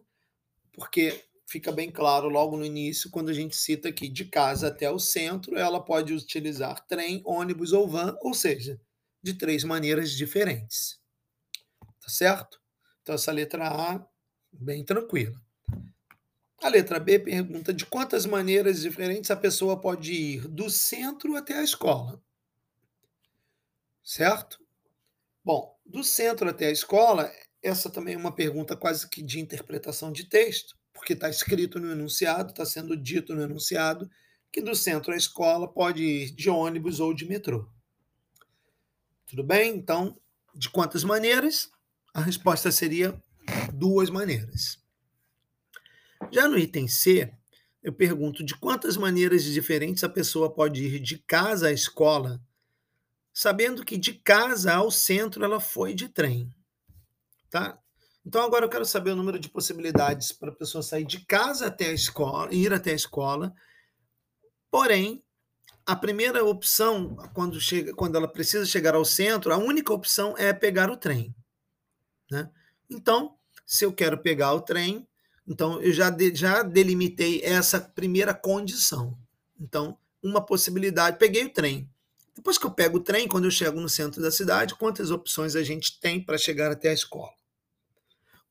porque 0.72 1.24
fica 1.46 1.70
bem 1.70 1.90
claro 1.90 2.28
logo 2.28 2.56
no 2.56 2.64
início, 2.64 3.10
quando 3.10 3.28
a 3.28 3.34
gente 3.34 3.54
cita 3.54 3.88
aqui 3.88 4.08
de 4.08 4.24
casa 4.24 4.68
até 4.68 4.90
o 4.90 4.98
centro, 4.98 5.56
ela 5.58 5.84
pode 5.84 6.14
utilizar 6.14 6.86
trem, 6.86 7.20
ônibus 7.26 7.72
ou 7.72 7.86
van, 7.86 8.16
ou 8.22 8.32
seja, 8.32 8.80
de 9.22 9.34
três 9.34 9.62
maneiras 9.62 10.12
diferentes. 10.12 10.98
Tá 12.00 12.08
certo? 12.08 12.58
Então, 13.02 13.14
essa 13.14 13.30
letra 13.30 13.68
A, 13.68 14.06
bem 14.50 14.84
tranquila. 14.84 15.38
A 16.62 16.68
letra 16.68 17.00
B 17.00 17.18
pergunta 17.18 17.74
de 17.74 17.84
quantas 17.84 18.24
maneiras 18.24 18.82
diferentes 18.82 19.32
a 19.32 19.36
pessoa 19.36 19.80
pode 19.80 20.12
ir 20.12 20.46
do 20.46 20.70
centro 20.70 21.34
até 21.34 21.58
a 21.58 21.62
escola. 21.64 22.22
Certo? 24.00 24.64
Bom, 25.44 25.76
do 25.84 26.04
centro 26.04 26.48
até 26.48 26.66
a 26.66 26.70
escola, 26.70 27.28
essa 27.60 27.90
também 27.90 28.14
é 28.14 28.16
uma 28.16 28.32
pergunta 28.32 28.76
quase 28.76 29.08
que 29.08 29.20
de 29.22 29.40
interpretação 29.40 30.12
de 30.12 30.24
texto, 30.26 30.78
porque 30.92 31.14
está 31.14 31.28
escrito 31.28 31.80
no 31.80 31.90
enunciado, 31.90 32.50
está 32.50 32.64
sendo 32.64 32.96
dito 32.96 33.34
no 33.34 33.42
enunciado, 33.42 34.08
que 34.52 34.60
do 34.60 34.76
centro 34.76 35.12
à 35.12 35.16
escola 35.16 35.66
pode 35.66 36.04
ir 36.04 36.30
de 36.30 36.48
ônibus 36.48 37.00
ou 37.00 37.12
de 37.12 37.26
metrô. 37.26 37.68
Tudo 39.26 39.42
bem? 39.42 39.74
Então, 39.74 40.16
de 40.54 40.70
quantas 40.70 41.02
maneiras? 41.02 41.72
A 42.14 42.20
resposta 42.20 42.70
seria 42.70 43.20
duas 43.72 44.10
maneiras. 44.10 44.81
Já 46.32 46.48
no 46.48 46.58
item 46.58 46.88
C, 46.88 47.30
eu 47.82 47.92
pergunto 47.92 48.42
de 48.42 48.56
quantas 48.56 48.96
maneiras 48.96 49.44
diferentes 49.44 50.02
a 50.02 50.08
pessoa 50.08 50.50
pode 50.50 50.82
ir 50.82 50.98
de 50.98 51.18
casa 51.18 51.68
à 51.68 51.72
escola, 51.72 52.42
sabendo 53.34 53.84
que 53.84 53.98
de 53.98 54.14
casa 54.14 54.72
ao 54.72 54.90
centro 54.90 55.44
ela 55.44 55.60
foi 55.60 55.92
de 55.92 56.08
trem. 56.08 56.50
Tá? 57.50 57.78
Então 58.24 58.42
agora 58.42 58.64
eu 58.64 58.70
quero 58.70 58.86
saber 58.86 59.10
o 59.10 59.16
número 59.16 59.38
de 59.38 59.50
possibilidades 59.50 60.32
para 60.32 60.50
a 60.50 60.54
pessoa 60.54 60.80
sair 60.80 61.04
de 61.04 61.20
casa 61.26 61.66
até 61.66 61.88
a 61.88 61.92
escola, 61.92 62.54
ir 62.54 62.72
até 62.72 62.92
a 62.92 62.96
escola. 62.96 63.52
Porém, 64.70 65.22
a 65.84 65.94
primeira 65.94 66.42
opção, 66.42 67.14
quando, 67.34 67.60
chega, 67.60 67.92
quando 67.94 68.16
ela 68.16 68.28
precisa 68.28 68.64
chegar 68.64 68.94
ao 68.94 69.04
centro, 69.04 69.52
a 69.52 69.58
única 69.58 69.92
opção 69.92 70.34
é 70.38 70.50
pegar 70.54 70.90
o 70.90 70.96
trem. 70.96 71.34
Né? 72.30 72.48
Então, 72.88 73.36
se 73.66 73.84
eu 73.84 73.92
quero 73.92 74.16
pegar 74.16 74.54
o 74.54 74.62
trem, 74.62 75.06
então 75.46 75.80
eu 75.82 75.92
já, 75.92 76.10
de, 76.10 76.34
já 76.34 76.62
delimitei 76.62 77.42
essa 77.42 77.80
primeira 77.80 78.32
condição. 78.32 79.18
Então, 79.58 79.98
uma 80.22 80.44
possibilidade, 80.44 81.18
peguei 81.18 81.44
o 81.44 81.52
trem. 81.52 81.90
Depois 82.34 82.56
que 82.56 82.64
eu 82.64 82.70
pego 82.70 82.98
o 82.98 83.02
trem, 83.02 83.28
quando 83.28 83.44
eu 83.44 83.50
chego 83.50 83.80
no 83.80 83.88
centro 83.88 84.22
da 84.22 84.30
cidade, 84.30 84.74
quantas 84.74 85.10
opções 85.10 85.54
a 85.54 85.62
gente 85.62 86.00
tem 86.00 86.24
para 86.24 86.38
chegar 86.38 86.70
até 86.70 86.90
a 86.90 86.94
escola? 86.94 87.34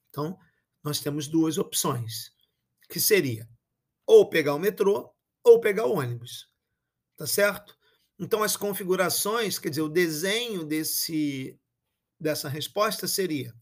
Então, 0.10 0.38
nós 0.83 1.00
temos 1.00 1.27
duas 1.27 1.57
opções, 1.57 2.31
que 2.89 3.00
seria 3.00 3.48
ou 4.05 4.29
pegar 4.29 4.53
o 4.53 4.60
metrô 4.60 5.10
ou 5.43 5.60
pegar 5.60 5.86
o 5.86 5.93
ônibus. 5.93 6.50
Tá 7.17 7.25
certo? 7.25 7.77
Então, 8.19 8.43
as 8.43 8.55
configurações, 8.55 9.57
quer 9.57 9.69
dizer, 9.69 9.81
o 9.81 9.89
desenho 9.89 10.63
desse, 10.63 11.60
dessa 12.19 12.50
resposta 12.50 13.07
seria 13.07 13.55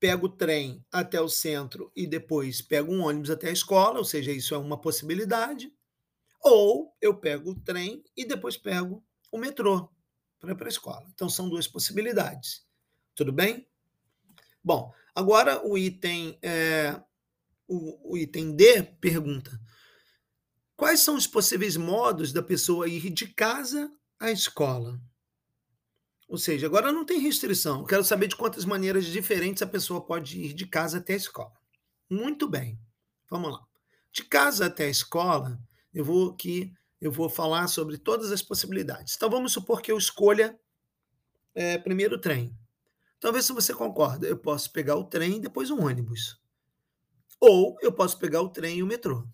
pego 0.00 0.26
o 0.26 0.36
trem 0.36 0.84
até 0.92 1.20
o 1.20 1.28
centro 1.28 1.90
e 1.94 2.06
depois 2.06 2.60
pego 2.60 2.92
um 2.92 3.02
ônibus 3.02 3.30
até 3.30 3.48
a 3.48 3.52
escola, 3.52 3.98
ou 3.98 4.04
seja, 4.04 4.30
isso 4.30 4.54
é 4.54 4.58
uma 4.58 4.80
possibilidade. 4.80 5.72
Ou 6.40 6.94
eu 7.00 7.18
pego 7.18 7.50
o 7.50 7.60
trem 7.60 8.04
e 8.16 8.24
depois 8.24 8.56
pego 8.56 9.02
o 9.32 9.38
metrô 9.38 9.90
para 10.38 10.52
ir 10.52 10.56
para 10.56 10.66
a 10.66 10.68
escola. 10.68 11.06
Então 11.14 11.28
são 11.28 11.48
duas 11.48 11.66
possibilidades. 11.66 12.66
Tudo 13.14 13.32
bem? 13.32 13.66
Bom, 14.62 14.92
agora 15.14 15.66
o 15.66 15.78
item, 15.78 16.38
é, 16.42 17.00
o, 17.66 18.12
o 18.12 18.18
item 18.18 18.54
D 18.54 18.82
pergunta: 19.00 19.58
quais 20.76 21.00
são 21.00 21.16
os 21.16 21.26
possíveis 21.26 21.76
modos 21.76 22.32
da 22.32 22.42
pessoa 22.42 22.88
ir 22.88 23.10
de 23.10 23.26
casa 23.28 23.90
à 24.18 24.30
escola? 24.30 25.00
Ou 26.28 26.38
seja, 26.38 26.66
agora 26.66 26.90
não 26.90 27.04
tem 27.04 27.18
restrição. 27.20 27.80
Eu 27.80 27.86
quero 27.86 28.04
saber 28.04 28.28
de 28.28 28.36
quantas 28.36 28.64
maneiras 28.64 29.04
diferentes 29.04 29.62
a 29.62 29.66
pessoa 29.66 30.04
pode 30.04 30.40
ir 30.40 30.54
de 30.54 30.66
casa 30.66 30.98
até 30.98 31.12
a 31.12 31.16
escola. 31.16 31.52
Muito 32.08 32.48
bem. 32.48 32.78
Vamos 33.28 33.52
lá. 33.52 33.66
De 34.12 34.24
casa 34.24 34.66
até 34.66 34.84
a 34.84 34.90
escola, 34.90 35.60
eu 35.92 36.04
vou 36.04 36.30
aqui, 36.30 36.72
eu 37.00 37.10
vou 37.10 37.28
falar 37.28 37.68
sobre 37.68 37.98
todas 37.98 38.32
as 38.32 38.42
possibilidades. 38.42 39.14
Então 39.16 39.28
vamos 39.28 39.52
supor 39.52 39.82
que 39.82 39.92
eu 39.92 39.98
escolha 39.98 40.58
é, 41.54 41.78
primeiro 41.78 42.16
o 42.16 42.20
trem. 42.20 42.56
Vê 43.32 43.42
se 43.42 43.52
você 43.52 43.72
concorda. 43.72 44.26
Eu 44.26 44.36
posso 44.36 44.70
pegar 44.70 44.96
o 44.96 45.04
trem 45.04 45.36
e 45.36 45.40
depois 45.40 45.70
um 45.70 45.82
ônibus. 45.82 46.38
Ou 47.40 47.76
eu 47.80 47.92
posso 47.92 48.18
pegar 48.18 48.42
o 48.42 48.50
trem 48.50 48.78
e 48.78 48.82
o 48.82 48.86
metrô. 48.86 49.26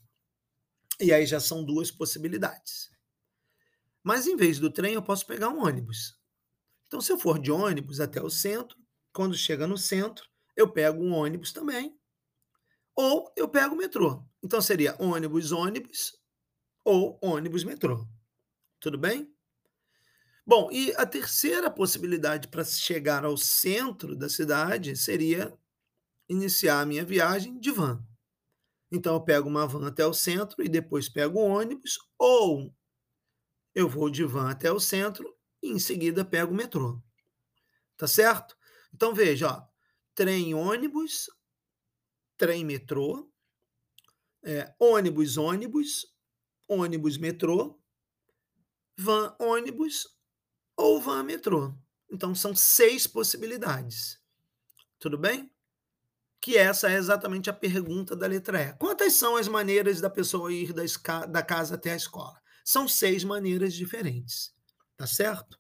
E 1.01 1.13
aí 1.13 1.27
já 1.27 1.41
são 1.41 1.65
duas 1.65 1.91
possibilidades. 1.91 2.91
Mas 4.03 4.27
em 4.27 4.37
vez 4.37 4.59
do 4.59 4.71
trem, 4.71 4.95
eu 4.95 5.03
posso 5.03 5.27
pegar 5.27 5.49
um 5.49 5.65
ônibus. 5.65 6.20
Então, 6.91 7.01
se 7.01 7.13
eu 7.13 7.19
for 7.21 7.39
de 7.39 7.53
ônibus 7.53 8.01
até 8.01 8.21
o 8.21 8.29
centro, 8.29 8.77
quando 9.13 9.37
chega 9.37 9.65
no 9.65 9.79
centro, 9.79 10.29
eu 10.57 10.69
pego 10.69 11.01
um 11.01 11.15
ônibus 11.15 11.53
também, 11.53 11.97
ou 12.97 13.33
eu 13.37 13.49
pego 13.49 13.77
o 13.77 13.79
metrô. 13.79 14.27
Então, 14.43 14.61
seria 14.61 14.97
ônibus, 14.99 15.53
ônibus, 15.53 16.21
ou 16.85 17.17
ônibus, 17.23 17.63
metrô. 17.63 18.09
Tudo 18.81 18.99
bem? 18.99 19.33
Bom, 20.45 20.69
e 20.73 20.93
a 20.97 21.07
terceira 21.07 21.71
possibilidade 21.71 22.49
para 22.49 22.65
chegar 22.65 23.25
ao 23.25 23.37
centro 23.37 24.17
da 24.17 24.29
cidade 24.29 24.97
seria 24.97 25.57
iniciar 26.29 26.81
a 26.81 26.87
minha 26.87 27.05
viagem 27.05 27.61
de 27.61 27.71
van. 27.71 28.05
Então, 28.91 29.15
eu 29.15 29.21
pego 29.21 29.49
uma 29.49 29.65
van 29.65 29.87
até 29.87 30.05
o 30.05 30.13
centro 30.13 30.61
e 30.61 30.69
depois 30.69 31.09
pego 31.09 31.39
o 31.39 31.47
ônibus, 31.47 32.01
ou 32.19 32.75
eu 33.77 33.89
vou 33.89 34.11
de 34.11 34.25
van 34.25 34.51
até 34.51 34.73
o 34.73 34.81
centro 34.81 35.39
e 35.63 35.71
em 35.71 35.79
seguida 35.79 36.25
pego 36.25 36.53
o 36.53 36.57
metrô. 36.57 37.03
Tá 37.97 38.07
certo? 38.07 38.57
Então 38.95 39.15
veja, 39.15 39.49
ó, 39.49 39.63
trem 40.15 40.55
ônibus, 40.55 41.31
trem 42.37 42.65
metrô, 42.65 43.31
é, 44.43 44.75
ônibus 44.79 45.37
ônibus, 45.37 46.07
ônibus 46.69 47.19
metrô, 47.19 47.79
van 48.97 49.35
ônibus 49.39 50.09
ou 50.77 51.01
van 51.01 51.23
metrô. 51.23 51.75
Então 52.11 52.35
são 52.35 52.55
seis 52.55 53.07
possibilidades. 53.07 54.19
Tudo 54.99 55.17
bem? 55.17 55.51
Que 56.41 56.57
essa 56.57 56.91
é 56.91 56.97
exatamente 56.97 57.51
a 57.51 57.53
pergunta 57.53 58.17
da 58.17 58.27
letra 58.27 58.63
E. 58.63 58.73
Quantas 58.75 59.15
são 59.15 59.37
as 59.37 59.47
maneiras 59.47 60.01
da 60.01 60.09
pessoa 60.09 60.53
ir 60.53 60.73
da, 60.73 60.83
da 61.27 61.43
casa 61.43 61.75
até 61.75 61.93
a 61.93 61.97
escola? 61.97 62.41
São 62.65 62.89
seis 62.89 63.25
maneiras 63.25 63.75
diferentes. 63.75 64.55
Tá 65.01 65.07
certo? 65.07 65.59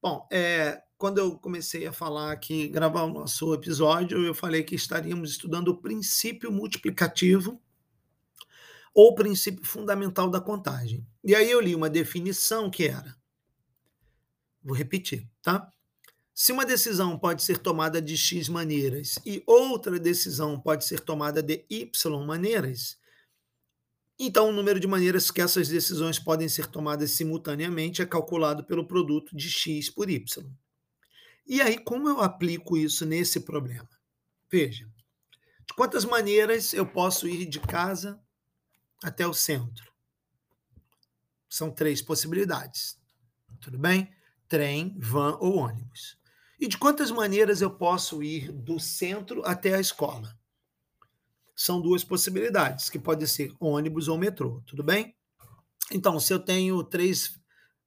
Bom, 0.00 0.26
é, 0.32 0.82
quando 0.96 1.18
eu 1.18 1.36
comecei 1.36 1.86
a 1.86 1.92
falar 1.92 2.32
aqui, 2.32 2.68
gravar 2.68 3.02
o 3.02 3.12
nosso 3.12 3.52
episódio, 3.52 4.24
eu 4.24 4.34
falei 4.34 4.62
que 4.62 4.74
estaríamos 4.74 5.32
estudando 5.32 5.68
o 5.68 5.76
princípio 5.76 6.50
multiplicativo 6.50 7.60
ou 8.94 9.14
princípio 9.14 9.62
fundamental 9.62 10.30
da 10.30 10.40
contagem. 10.40 11.06
E 11.22 11.34
aí 11.34 11.50
eu 11.50 11.60
li 11.60 11.74
uma 11.74 11.90
definição 11.90 12.70
que 12.70 12.88
era, 12.88 13.14
vou 14.64 14.74
repetir, 14.74 15.28
tá? 15.42 15.70
Se 16.32 16.50
uma 16.50 16.64
decisão 16.64 17.18
pode 17.18 17.42
ser 17.42 17.58
tomada 17.58 18.00
de 18.00 18.16
X 18.16 18.48
maneiras 18.48 19.18
e 19.26 19.42
outra 19.46 19.98
decisão 19.98 20.58
pode 20.58 20.86
ser 20.86 21.00
tomada 21.00 21.42
de 21.42 21.66
Y 21.68 22.24
maneiras, 22.24 22.96
então, 24.26 24.48
o 24.48 24.52
número 24.52 24.78
de 24.78 24.86
maneiras 24.86 25.30
que 25.30 25.40
essas 25.40 25.68
decisões 25.68 26.18
podem 26.18 26.48
ser 26.48 26.66
tomadas 26.66 27.10
simultaneamente 27.10 28.02
é 28.02 28.06
calculado 28.06 28.64
pelo 28.64 28.86
produto 28.86 29.36
de 29.36 29.50
x 29.50 29.90
por 29.90 30.08
y. 30.08 30.46
E 31.44 31.60
aí, 31.60 31.76
como 31.76 32.08
eu 32.08 32.20
aplico 32.20 32.76
isso 32.76 33.04
nesse 33.04 33.40
problema? 33.40 33.88
Veja, 34.50 34.86
de 34.86 35.74
quantas 35.74 36.04
maneiras 36.04 36.72
eu 36.72 36.86
posso 36.86 37.26
ir 37.26 37.46
de 37.46 37.58
casa 37.58 38.20
até 39.02 39.26
o 39.26 39.34
centro? 39.34 39.92
São 41.48 41.70
três 41.70 42.00
possibilidades. 42.00 42.96
Tudo 43.60 43.76
bem? 43.76 44.14
Trem, 44.46 44.96
van 44.98 45.36
ou 45.40 45.56
ônibus. 45.56 46.16
E 46.60 46.68
de 46.68 46.78
quantas 46.78 47.10
maneiras 47.10 47.60
eu 47.60 47.70
posso 47.70 48.22
ir 48.22 48.52
do 48.52 48.78
centro 48.78 49.42
até 49.44 49.74
a 49.74 49.80
escola? 49.80 50.38
São 51.54 51.80
duas 51.80 52.02
possibilidades, 52.02 52.88
que 52.88 52.98
pode 52.98 53.26
ser 53.28 53.52
ônibus 53.60 54.08
ou 54.08 54.18
metrô, 54.18 54.62
tudo 54.66 54.82
bem? 54.82 55.14
Então, 55.92 56.18
se 56.18 56.32
eu 56.32 56.38
tenho 56.38 56.82
três 56.82 57.38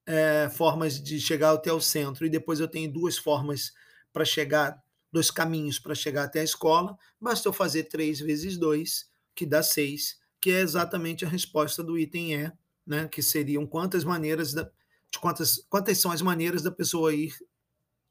é, 0.05 0.50
formas 0.50 1.01
de 1.01 1.19
chegar 1.19 1.51
até 1.51 1.72
o 1.74 1.81
centro 1.81 2.25
e 2.25 2.29
depois 2.29 2.60
eu 2.60 2.67
tenho 2.67 2.91
duas 2.91 3.17
formas 3.17 3.74
para 4.13 4.24
chegar, 4.24 4.81
dois 5.12 5.31
caminhos 5.31 5.79
para 5.79 5.95
chegar 5.95 6.25
até 6.25 6.41
a 6.41 6.43
escola, 6.43 6.98
basta 7.19 7.48
eu 7.48 7.53
fazer 7.53 7.86
três 7.86 8.19
vezes 8.19 8.57
dois, 8.57 9.10
que 9.34 9.45
dá 9.45 9.63
seis, 9.63 10.19
que 10.39 10.51
é 10.51 10.62
exatamente 10.62 11.25
a 11.25 11.29
resposta 11.29 11.84
do 11.84 11.98
item 11.98 12.34
E, 12.34 12.51
né? 12.86 13.07
que 13.07 13.22
seriam 13.22 13.65
quantas 13.65 14.03
maneiras 14.03 14.53
da, 14.53 14.69
de 15.12 15.19
quantas, 15.19 15.65
quantas 15.69 15.98
são 15.98 16.12
as 16.12 16.22
maneiras 16.22 16.62
da 16.62 16.72
pessoa 16.72 17.13
ir 17.13 17.34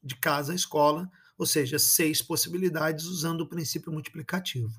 de 0.03 0.15
casa 0.15 0.51
à 0.51 0.55
escola, 0.55 1.09
ou 1.37 1.45
seja, 1.45 1.79
seis 1.79 2.21
possibilidades 2.21 3.05
usando 3.05 3.41
o 3.41 3.49
princípio 3.49 3.91
multiplicativo. 3.91 4.69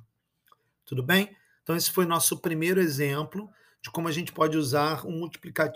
Tudo 0.87 1.03
bem? 1.03 1.37
Então, 1.63 1.77
esse 1.77 1.91
foi 1.91 2.07
nosso 2.07 2.39
primeiro 2.39 2.81
exemplo 2.81 3.51
de 3.83 3.91
como 3.91 4.09
a 4.09 4.13
gente 4.13 4.33
pode 4.33 4.57
usar 4.57 5.05
o, 5.05 5.29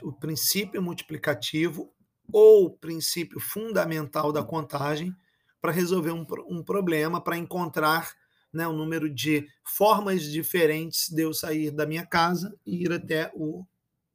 o 0.04 0.12
princípio 0.12 0.80
multiplicativo 0.80 1.92
ou 2.32 2.70
princípio 2.70 3.40
fundamental 3.40 4.32
da 4.32 4.42
contagem 4.42 5.14
para 5.60 5.72
resolver 5.72 6.12
um, 6.12 6.24
um 6.48 6.62
problema, 6.62 7.20
para 7.20 7.36
encontrar 7.36 8.12
né, 8.52 8.66
o 8.66 8.72
número 8.72 9.12
de 9.12 9.46
formas 9.64 10.22
diferentes 10.22 11.08
de 11.08 11.22
eu 11.22 11.34
sair 11.34 11.70
da 11.70 11.86
minha 11.86 12.06
casa 12.06 12.56
e 12.64 12.84
ir 12.84 12.92
até 12.92 13.30
o, 13.34 13.64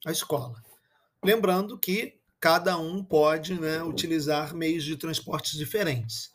a 0.06 0.12
escola. 0.12 0.62
Lembrando 1.24 1.78
que 1.78 2.20
cada 2.40 2.78
um 2.78 3.04
pode 3.04 3.60
né, 3.60 3.84
utilizar 3.84 4.56
meios 4.56 4.84
de 4.84 4.96
transportes 4.96 5.58
diferentes. 5.58 6.32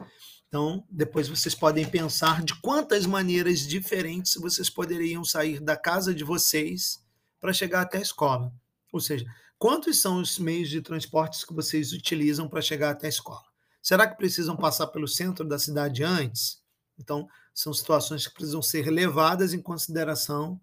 Então, 0.51 0.85
depois 0.91 1.29
vocês 1.29 1.55
podem 1.55 1.89
pensar 1.89 2.43
de 2.43 2.61
quantas 2.61 3.07
maneiras 3.07 3.61
diferentes 3.61 4.35
vocês 4.35 4.69
poderiam 4.69 5.23
sair 5.23 5.61
da 5.61 5.77
casa 5.77 6.13
de 6.13 6.25
vocês 6.25 7.01
para 7.41 7.53
chegar 7.53 7.83
até 7.83 7.99
a 7.99 8.03
escola. 8.03 8.53
Ou 8.93 8.99
seja, 8.99 9.25
quantos 9.57 10.01
são 10.01 10.21
os 10.21 10.41
meios 10.41 10.69
de 10.69 10.83
transportes 10.83 11.45
que 11.45 11.55
vocês 11.55 11.93
utilizam 11.93 12.49
para 12.49 12.61
chegar 12.61 12.91
até 12.91 13.07
a 13.07 13.11
escola? 13.11 13.45
Será 13.81 14.09
que 14.09 14.17
precisam 14.17 14.57
passar 14.57 14.89
pelo 14.89 15.07
centro 15.07 15.47
da 15.47 15.57
cidade 15.57 16.03
antes? 16.03 16.61
Então, 16.99 17.29
são 17.55 17.73
situações 17.73 18.27
que 18.27 18.35
precisam 18.35 18.61
ser 18.61 18.91
levadas 18.91 19.55
em 19.55 19.63
consideração 19.63 20.61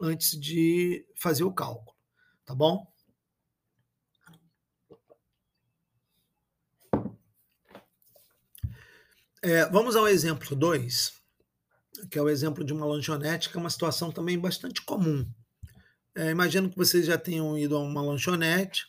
antes 0.00 0.32
de 0.32 1.06
fazer 1.14 1.44
o 1.44 1.54
cálculo, 1.54 1.96
tá 2.44 2.52
bom? 2.52 2.84
É, 9.44 9.68
vamos 9.68 9.94
ao 9.94 10.08
exemplo 10.08 10.56
2, 10.56 11.12
que 12.10 12.18
é 12.18 12.22
o 12.22 12.30
exemplo 12.30 12.64
de 12.64 12.72
uma 12.72 12.86
lanchonete, 12.86 13.50
que 13.50 13.58
é 13.58 13.60
uma 13.60 13.68
situação 13.68 14.10
também 14.10 14.38
bastante 14.38 14.80
comum. 14.80 15.30
É, 16.14 16.30
imagino 16.30 16.70
que 16.70 16.76
vocês 16.78 17.04
já 17.04 17.18
tenham 17.18 17.58
ido 17.58 17.76
a 17.76 17.80
uma 17.80 18.00
lanchonete, 18.00 18.86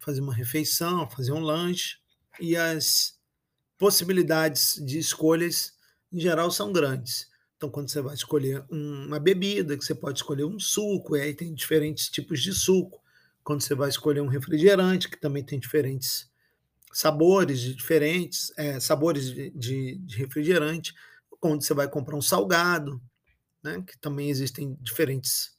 fazer 0.00 0.20
uma 0.20 0.34
refeição, 0.34 1.08
fazer 1.08 1.30
um 1.30 1.38
lanche, 1.38 1.96
e 2.40 2.56
as 2.56 3.20
possibilidades 3.78 4.84
de 4.84 4.98
escolhas, 4.98 5.74
em 6.12 6.18
geral, 6.18 6.50
são 6.50 6.72
grandes. 6.72 7.28
Então, 7.56 7.70
quando 7.70 7.88
você 7.88 8.02
vai 8.02 8.14
escolher 8.14 8.64
uma 8.68 9.20
bebida, 9.20 9.78
que 9.78 9.84
você 9.84 9.94
pode 9.94 10.18
escolher 10.18 10.44
um 10.44 10.58
suco, 10.58 11.16
e 11.16 11.20
aí 11.20 11.34
tem 11.34 11.54
diferentes 11.54 12.08
tipos 12.08 12.42
de 12.42 12.52
suco. 12.52 13.00
Quando 13.44 13.60
você 13.60 13.76
vai 13.76 13.90
escolher 13.90 14.22
um 14.22 14.26
refrigerante, 14.26 15.08
que 15.08 15.20
também 15.20 15.44
tem 15.44 15.60
diferentes 15.60 16.27
sabores 16.92 17.60
diferentes, 17.60 18.52
é, 18.56 18.80
sabores 18.80 19.32
de, 19.32 19.50
de, 19.50 19.98
de, 19.98 20.16
refrigerante, 20.16 20.94
onde 21.42 21.64
você 21.64 21.74
vai 21.74 21.88
comprar 21.88 22.16
um 22.16 22.22
salgado, 22.22 23.00
né, 23.62 23.82
que 23.86 23.98
também 23.98 24.30
existem 24.30 24.76
diferentes 24.80 25.56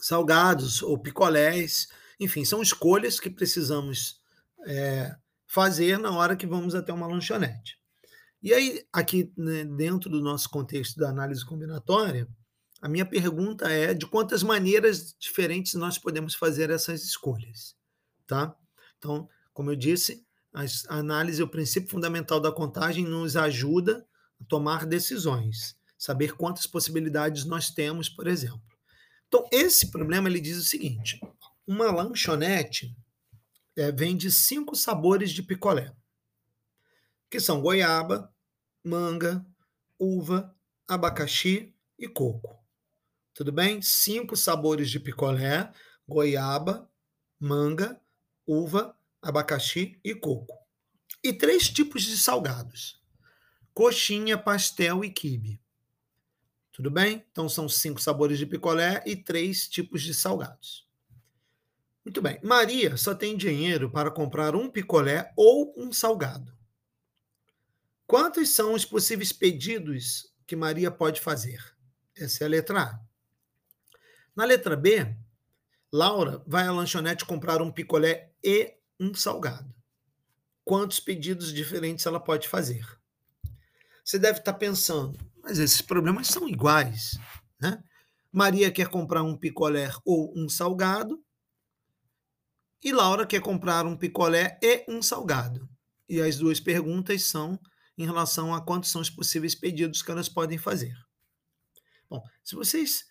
salgados 0.00 0.82
ou 0.82 0.98
picolés, 0.98 1.88
enfim, 2.18 2.44
são 2.44 2.60
escolhas 2.60 3.20
que 3.20 3.30
precisamos 3.30 4.20
é, 4.66 5.14
fazer 5.46 5.98
na 5.98 6.10
hora 6.10 6.36
que 6.36 6.46
vamos 6.46 6.74
até 6.74 6.92
uma 6.92 7.06
lanchonete. 7.06 7.78
E 8.42 8.52
aí, 8.52 8.84
aqui 8.92 9.32
né, 9.36 9.64
dentro 9.64 10.10
do 10.10 10.20
nosso 10.20 10.50
contexto 10.50 10.98
da 10.98 11.08
análise 11.08 11.44
combinatória, 11.44 12.26
a 12.80 12.88
minha 12.88 13.06
pergunta 13.06 13.70
é 13.70 13.94
de 13.94 14.06
quantas 14.06 14.42
maneiras 14.42 15.14
diferentes 15.16 15.74
nós 15.74 15.96
podemos 15.98 16.34
fazer 16.34 16.68
essas 16.68 17.04
escolhas, 17.04 17.76
tá? 18.26 18.56
Então, 18.98 19.28
como 19.52 19.70
eu 19.70 19.76
disse, 19.76 20.26
a 20.52 20.64
análise, 20.96 21.42
o 21.42 21.48
princípio 21.48 21.90
fundamental 21.90 22.40
da 22.40 22.52
contagem, 22.52 23.04
nos 23.04 23.36
ajuda 23.36 24.06
a 24.40 24.44
tomar 24.44 24.84
decisões, 24.84 25.76
saber 25.96 26.36
quantas 26.36 26.66
possibilidades 26.66 27.44
nós 27.44 27.70
temos, 27.70 28.08
por 28.08 28.26
exemplo. 28.26 28.62
Então, 29.28 29.48
esse 29.50 29.90
problema 29.90 30.28
ele 30.28 30.40
diz 30.40 30.58
o 30.58 30.64
seguinte: 30.64 31.18
uma 31.66 31.90
lanchonete 31.90 32.94
é, 33.76 33.90
vende 33.90 34.30
cinco 34.30 34.76
sabores 34.76 35.30
de 35.30 35.42
picolé, 35.42 35.94
que 37.30 37.40
são 37.40 37.62
goiaba, 37.62 38.30
manga, 38.84 39.44
uva, 39.98 40.54
abacaxi 40.86 41.74
e 41.98 42.06
coco. 42.06 42.58
Tudo 43.32 43.50
bem? 43.50 43.80
Cinco 43.80 44.36
sabores 44.36 44.90
de 44.90 45.00
picolé: 45.00 45.72
goiaba, 46.06 46.90
manga, 47.40 47.98
uva, 48.46 48.94
abacaxi 49.22 49.98
e 50.04 50.14
coco. 50.14 50.58
E 51.22 51.32
três 51.32 51.68
tipos 51.68 52.02
de 52.02 52.18
salgados: 52.18 53.00
coxinha, 53.72 54.36
pastel 54.36 55.04
e 55.04 55.10
quibe. 55.10 55.60
Tudo 56.72 56.90
bem? 56.90 57.24
Então 57.30 57.48
são 57.48 57.68
cinco 57.68 58.00
sabores 58.00 58.38
de 58.38 58.46
picolé 58.46 59.02
e 59.06 59.14
três 59.14 59.68
tipos 59.68 60.02
de 60.02 60.12
salgados. 60.12 60.88
Muito 62.04 62.20
bem. 62.20 62.40
Maria 62.42 62.96
só 62.96 63.14
tem 63.14 63.36
dinheiro 63.36 63.90
para 63.90 64.10
comprar 64.10 64.56
um 64.56 64.68
picolé 64.68 65.32
ou 65.36 65.72
um 65.76 65.92
salgado. 65.92 66.52
Quantos 68.06 68.48
são 68.48 68.74
os 68.74 68.84
possíveis 68.84 69.32
pedidos 69.32 70.34
que 70.46 70.56
Maria 70.56 70.90
pode 70.90 71.20
fazer? 71.20 71.62
Essa 72.16 72.44
é 72.44 72.46
a 72.46 72.50
letra 72.50 72.82
A. 72.82 73.00
Na 74.34 74.44
letra 74.44 74.76
B, 74.76 75.14
Laura 75.92 76.42
vai 76.46 76.66
à 76.66 76.72
lanchonete 76.72 77.24
comprar 77.24 77.62
um 77.62 77.70
picolé 77.70 78.32
e 78.42 78.74
um 79.02 79.14
salgado. 79.14 79.74
Quantos 80.64 81.00
pedidos 81.00 81.52
diferentes 81.52 82.06
ela 82.06 82.20
pode 82.20 82.48
fazer? 82.48 82.86
Você 84.04 84.18
deve 84.18 84.38
estar 84.38 84.54
pensando, 84.54 85.18
mas 85.42 85.58
esses 85.58 85.80
problemas 85.80 86.28
são 86.28 86.48
iguais, 86.48 87.18
né? 87.60 87.82
Maria 88.30 88.70
quer 88.70 88.88
comprar 88.88 89.22
um 89.22 89.36
picolé 89.36 89.90
ou 90.04 90.32
um 90.36 90.48
salgado, 90.48 91.22
e 92.82 92.92
Laura 92.92 93.26
quer 93.26 93.40
comprar 93.40 93.86
um 93.86 93.96
picolé 93.96 94.58
e 94.62 94.84
um 94.88 95.00
salgado. 95.02 95.68
E 96.08 96.20
as 96.20 96.36
duas 96.36 96.58
perguntas 96.58 97.24
são 97.24 97.58
em 97.96 98.04
relação 98.04 98.54
a 98.54 98.60
quantos 98.60 98.90
são 98.90 99.00
os 99.00 99.10
possíveis 99.10 99.54
pedidos 99.54 100.02
que 100.02 100.10
elas 100.10 100.28
podem 100.28 100.58
fazer. 100.58 100.96
Bom, 102.10 102.24
se 102.42 102.56
vocês 102.56 103.04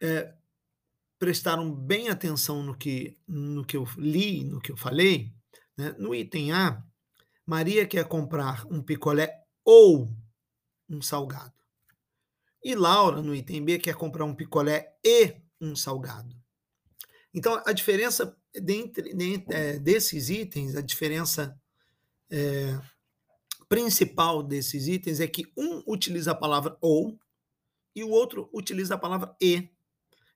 é, 0.00 0.34
prestaram 1.18 1.72
bem 1.74 2.08
atenção 2.08 2.62
no 2.62 2.76
que, 2.76 3.16
no 3.26 3.64
que 3.64 3.76
eu 3.76 3.84
li, 3.96 4.44
no 4.44 4.60
que 4.60 4.72
eu 4.72 4.76
falei, 4.76 5.32
Né? 5.76 5.94
No 5.98 6.14
item 6.14 6.52
A, 6.52 6.82
Maria 7.46 7.86
quer 7.86 8.06
comprar 8.06 8.66
um 8.66 8.82
picolé 8.82 9.44
ou 9.64 10.12
um 10.88 11.00
salgado. 11.00 11.54
E 12.62 12.74
Laura, 12.74 13.22
no 13.22 13.34
item 13.34 13.64
B, 13.64 13.78
quer 13.78 13.94
comprar 13.94 14.24
um 14.24 14.34
picolé 14.34 14.96
e 15.04 15.36
um 15.60 15.76
salgado. 15.76 16.34
Então, 17.32 17.62
a 17.64 17.72
diferença 17.72 18.36
dentre, 18.54 19.14
dentre 19.14 19.54
é, 19.54 19.78
desses 19.78 20.28
itens, 20.28 20.74
a 20.74 20.80
diferença 20.80 21.60
é, 22.30 22.78
principal 23.68 24.42
desses 24.42 24.88
itens 24.88 25.20
é 25.20 25.26
que 25.26 25.50
um 25.56 25.82
utiliza 25.86 26.32
a 26.32 26.34
palavra 26.34 26.76
ou 26.80 27.18
e 27.94 28.02
o 28.02 28.10
outro 28.10 28.48
utiliza 28.52 28.94
a 28.94 28.98
palavra 28.98 29.34
e. 29.40 29.68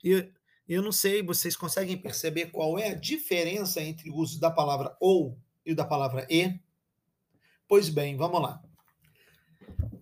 E 0.05 0.33
eu 0.69 0.83
não 0.83 0.93
sei, 0.93 1.23
vocês 1.23 1.57
conseguem 1.57 1.97
perceber 1.97 2.47
qual 2.47 2.79
é 2.79 2.91
a 2.91 2.95
diferença 2.95 3.81
entre 3.81 4.11
o 4.11 4.17
uso 4.17 4.41
da 4.41 4.51
palavra 4.51 4.97
ou 5.01 5.39
e 5.65 5.73
o 5.73 5.77
da 5.77 5.85
palavra 5.85 6.27
e? 6.31 6.59
Pois 7.69 7.89
bem, 7.89 8.17
vamos 8.17 8.41
lá. 8.41 8.63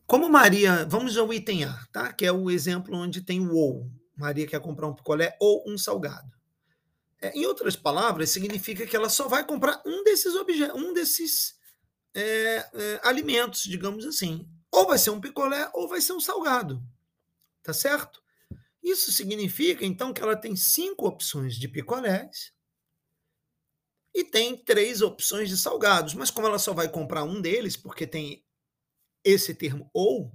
Como 0.07 0.29
Maria, 0.29 0.85
vamos 0.87 1.17
ao 1.17 1.33
item 1.33 1.65
A, 1.65 1.87
tá? 1.93 2.13
Que 2.13 2.27
é 2.27 2.33
o 2.33 2.51
exemplo 2.51 2.97
onde 2.97 3.23
tem 3.23 3.41
o 3.41 3.55
ou. 3.55 3.91
Maria 4.17 4.47
quer 4.47 4.61
comprar 4.61 4.89
um 4.89 4.95
picolé 4.95 5.37
ou 5.41 5.65
um 5.67 5.79
salgado. 5.79 6.31
É, 7.23 7.31
em 7.37 7.47
outras 7.47 7.77
palavras, 7.77 8.31
significa 8.31 8.87
que 8.87 8.97
ela 8.97 9.09
só 9.09 9.29
vai 9.29 9.47
comprar 9.47 9.81
um 9.87 10.03
desses 10.03 10.35
objetos, 10.35 10.81
um 10.81 10.93
desses 10.93 11.55
é, 12.15 12.67
é, 12.75 13.01
alimentos, 13.05 13.63
digamos 13.63 14.05
assim. 14.05 14.49
Ou 14.73 14.87
vai 14.87 14.99
ser 14.99 15.11
um 15.11 15.21
picolé 15.21 15.71
ou 15.75 15.89
vai 15.89 16.01
ser 16.01 16.13
um 16.13 16.21
salgado. 16.21 16.83
Tá 17.63 17.73
certo? 17.73 18.23
Isso 18.83 19.13
significa, 19.13 19.85
então, 19.85 20.13
que 20.13 20.23
ela 20.23 20.37
tem 20.37 20.57
cinco 20.57 21.07
opções 21.07 21.57
de 21.57 21.69
picolés 21.69 22.53
e 24.15 24.25
tem 24.25 24.57
três 24.57 25.03
opções 25.03 25.49
de 25.49 25.57
salgados. 25.57 26.15
Mas 26.15 26.31
como 26.31 26.47
ela 26.47 26.59
só 26.59 26.73
vai 26.73 26.89
comprar 26.89 27.25
um 27.25 27.41
deles, 27.41 27.77
porque 27.77 28.07
tem 28.07 28.45
esse 29.23 29.55
termo 29.55 29.91
ou, 29.93 30.33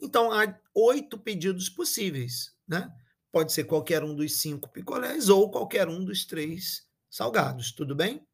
então 0.00 0.30
há 0.32 0.58
oito 0.74 1.18
pedidos 1.18 1.68
possíveis, 1.68 2.54
né? 2.66 2.90
Pode 3.32 3.52
ser 3.52 3.64
qualquer 3.64 4.02
um 4.04 4.14
dos 4.14 4.38
cinco 4.38 4.70
picolés 4.70 5.28
ou 5.28 5.50
qualquer 5.50 5.88
um 5.88 6.04
dos 6.04 6.24
três 6.24 6.86
salgados, 7.10 7.72
tudo 7.72 7.94
bem? 7.94 8.26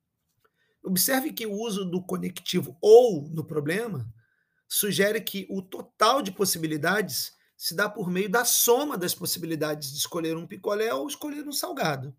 Observe 0.85 1.33
que 1.33 1.47
o 1.47 1.53
uso 1.53 1.85
do 1.85 2.05
conectivo 2.05 2.77
ou 2.81 3.29
no 3.29 3.45
problema 3.45 4.13
sugere 4.69 5.21
que 5.21 5.47
o 5.51 5.63
total 5.63 6.23
de 6.23 6.33
possibilidades 6.33 7.33
se 7.63 7.77
dá 7.77 7.89
por 7.89 8.11
meio 8.11 8.29
da 8.29 8.45
soma 8.45 8.99
das 8.99 9.15
possibilidades 9.15 9.93
de 9.93 9.99
escolher 9.99 10.37
um 10.37 10.49
picolé 10.49 10.93
ou 10.93 11.07
escolher 11.07 11.47
um 11.47 11.53
salgado. 11.53 12.13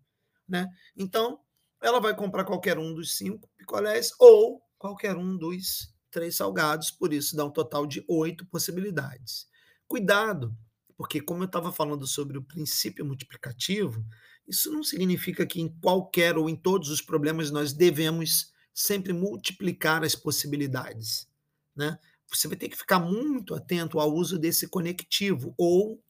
Né? 0.48 0.66
Então, 0.96 1.38
ela 1.82 2.00
vai 2.00 2.16
comprar 2.16 2.44
qualquer 2.44 2.78
um 2.78 2.94
dos 2.94 3.18
cinco 3.18 3.46
picolés 3.54 4.10
ou 4.18 4.62
qualquer 4.78 5.18
um 5.18 5.36
dos 5.36 5.94
três 6.10 6.34
salgados, 6.36 6.90
por 6.90 7.12
isso 7.12 7.36
dá 7.36 7.44
um 7.44 7.50
total 7.50 7.86
de 7.86 8.02
oito 8.08 8.46
possibilidades. 8.46 9.46
Cuidado, 9.86 10.56
porque, 10.96 11.20
como 11.20 11.42
eu 11.42 11.46
estava 11.46 11.70
falando 11.70 12.06
sobre 12.06 12.38
o 12.38 12.42
princípio 12.42 13.04
multiplicativo, 13.04 14.02
isso 14.48 14.72
não 14.72 14.82
significa 14.82 15.44
que 15.44 15.60
em 15.60 15.68
qualquer 15.78 16.38
ou 16.38 16.48
em 16.48 16.56
todos 16.56 16.88
os 16.88 17.02
problemas 17.02 17.50
nós 17.50 17.74
devemos 17.74 18.50
sempre 18.72 19.12
multiplicar 19.12 20.04
as 20.04 20.14
possibilidades. 20.14 21.28
Né? 21.76 21.98
Você 22.28 22.48
vai 22.48 22.56
ter 22.56 22.68
que 22.68 22.76
ficar 22.76 22.98
muito 22.98 23.54
atento 23.54 24.00
ao 24.00 24.12
uso 24.12 24.38
desse 24.38 24.68
conectivo 24.68 25.54
ou 25.56 26.02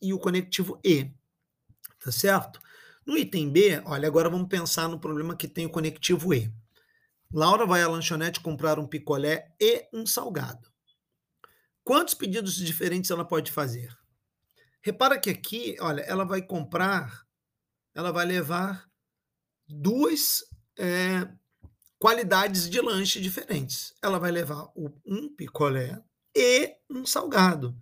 e 0.00 0.12
o 0.12 0.18
conectivo 0.18 0.80
e. 0.84 1.12
Tá 2.02 2.10
certo? 2.10 2.60
No 3.06 3.16
item 3.16 3.50
B, 3.50 3.80
olha, 3.84 4.06
agora 4.06 4.30
vamos 4.30 4.48
pensar 4.48 4.88
no 4.88 5.00
problema 5.00 5.36
que 5.36 5.48
tem 5.48 5.66
o 5.66 5.70
conectivo 5.70 6.32
e. 6.34 6.52
Laura 7.32 7.64
vai 7.64 7.82
à 7.82 7.88
lanchonete 7.88 8.40
comprar 8.40 8.78
um 8.78 8.86
picolé 8.86 9.54
e 9.60 9.88
um 9.92 10.04
salgado. 10.04 10.68
Quantos 11.84 12.14
pedidos 12.14 12.56
diferentes 12.56 13.10
ela 13.10 13.24
pode 13.24 13.52
fazer? 13.52 13.96
Repara 14.82 15.18
que 15.18 15.30
aqui, 15.30 15.76
olha, 15.80 16.00
ela 16.02 16.24
vai 16.24 16.42
comprar, 16.42 17.24
ela 17.94 18.10
vai 18.10 18.26
levar 18.26 18.88
duas 19.68 20.42
é, 20.78 21.28
qualidades 22.00 22.68
de 22.68 22.80
lanche 22.80 23.20
diferentes. 23.20 23.94
Ela 24.02 24.18
vai 24.18 24.32
levar 24.32 24.72
um 25.06 25.28
picolé 25.28 26.02
e 26.34 26.74
um 26.88 27.04
salgado. 27.04 27.76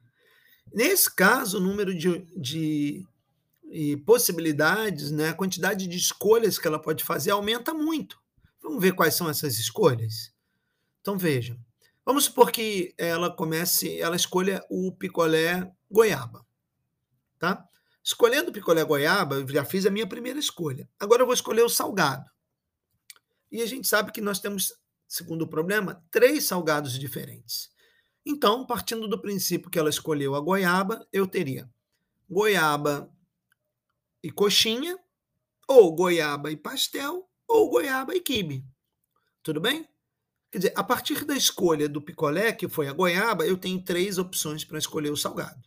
Nesse 0.75 1.15
caso, 1.15 1.59
o 1.59 1.61
número 1.61 1.97
de, 1.97 2.27
de 2.37 3.97
possibilidades, 4.05 5.13
né, 5.13 5.29
a 5.29 5.35
quantidade 5.35 5.87
de 5.87 5.97
escolhas 5.97 6.59
que 6.59 6.67
ela 6.67 6.83
pode 6.83 7.05
fazer 7.05 7.31
aumenta 7.31 7.73
muito. 7.73 8.19
Vamos 8.61 8.83
ver 8.83 8.93
quais 8.93 9.15
são 9.15 9.31
essas 9.31 9.57
escolhas? 9.57 10.35
Então, 11.01 11.17
veja. 11.17 11.57
Vamos 12.05 12.25
supor 12.25 12.51
que 12.51 12.93
ela 12.99 13.31
comece, 13.31 14.01
ela 14.01 14.17
escolha 14.17 14.65
o 14.69 14.91
picolé 14.91 15.71
goiaba, 15.91 16.45
tá? 17.39 17.65
Escolhendo 18.03 18.51
o 18.51 18.53
picolé 18.53 18.83
goiaba, 18.83 19.37
eu 19.37 19.49
já 19.49 19.65
fiz 19.65 19.87
a 19.87 19.91
minha 19.91 20.07
primeira 20.07 20.39
escolha. 20.39 20.89
Agora 20.99 21.23
eu 21.23 21.27
vou 21.27 21.35
escolher 21.35 21.63
o 21.63 21.69
salgado. 21.69 22.25
E 23.51 23.63
a 23.63 23.67
gente 23.67 23.89
sabe 23.89 24.13
que 24.13 24.21
nós 24.21 24.39
temos, 24.39 24.73
segundo 25.07 25.43
o 25.43 25.49
problema, 25.49 26.05
três 26.11 26.45
salgados 26.45 26.99
diferentes. 26.99 27.71
Então, 28.27 28.67
partindo 28.67 29.09
do 29.09 29.21
princípio 29.21 29.71
que 29.71 29.79
ela 29.79 29.89
escolheu 29.89 30.35
a 30.35 30.41
goiaba, 30.41 31.07
eu 31.13 31.27
teria 31.27 31.69
goiaba 32.29 33.11
e 34.23 34.31
coxinha, 34.31 34.99
ou 35.67 35.95
goiaba 35.95 36.51
e 36.51 36.57
pastel, 36.57 37.29
ou 37.47 37.71
goiaba 37.71 38.15
e 38.15 38.21
quibe. 38.21 38.67
Tudo 39.43 39.61
bem? 39.61 39.89
Quer 40.51 40.59
dizer, 40.59 40.73
a 40.77 40.85
partir 40.85 41.25
da 41.25 41.37
escolha 41.37 41.89
do 41.89 42.03
picolé, 42.03 42.53
que 42.53 42.69
foi 42.69 42.89
a 42.89 42.93
goiaba, 42.93 43.47
eu 43.47 43.57
tenho 43.57 43.83
três 43.83 44.19
opções 44.19 44.65
para 44.65 44.79
escolher 44.79 45.11
o 45.11 45.17
salgado. 45.17 45.61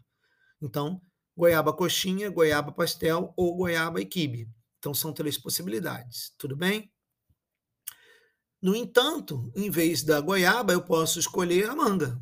Então, 0.61 1.01
goiaba 1.35 1.73
coxinha, 1.73 2.29
goiaba 2.29 2.71
pastel 2.71 3.33
ou 3.35 3.55
goiaba 3.55 4.01
e 4.01 4.05
quibe. 4.05 4.49
Então, 4.79 4.93
são 4.93 5.13
três 5.13 5.37
possibilidades. 5.37 6.33
Tudo 6.37 6.55
bem? 6.55 6.91
No 8.62 8.76
entanto, 8.76 9.52
em 9.56 9.69
vez 9.69 10.04
da 10.04 10.21
goiaba, 10.21 10.71
eu 10.71 10.84
posso 10.84 11.19
escolher 11.19 11.69
a 11.69 11.76
manga. 11.76 12.21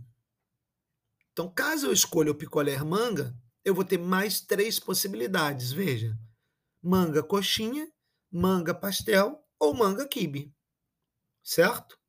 Então, 1.34 1.50
caso 1.50 1.88
eu 1.88 1.94
escolha 1.94 2.32
o 2.32 2.36
picolé 2.36 2.78
manga, 2.84 3.36
eu 3.64 3.76
vou 3.76 3.84
ter 3.84 3.98
mais 3.98 4.40
três 4.40 4.80
possibilidades. 4.80 5.72
Veja: 5.72 6.18
manga 6.82 7.22
coxinha, 7.22 7.92
manga 8.32 8.74
pastel 8.74 9.44
ou 9.60 9.74
manga 9.74 10.08
quibe. 10.08 10.54
Certo? 11.44 12.00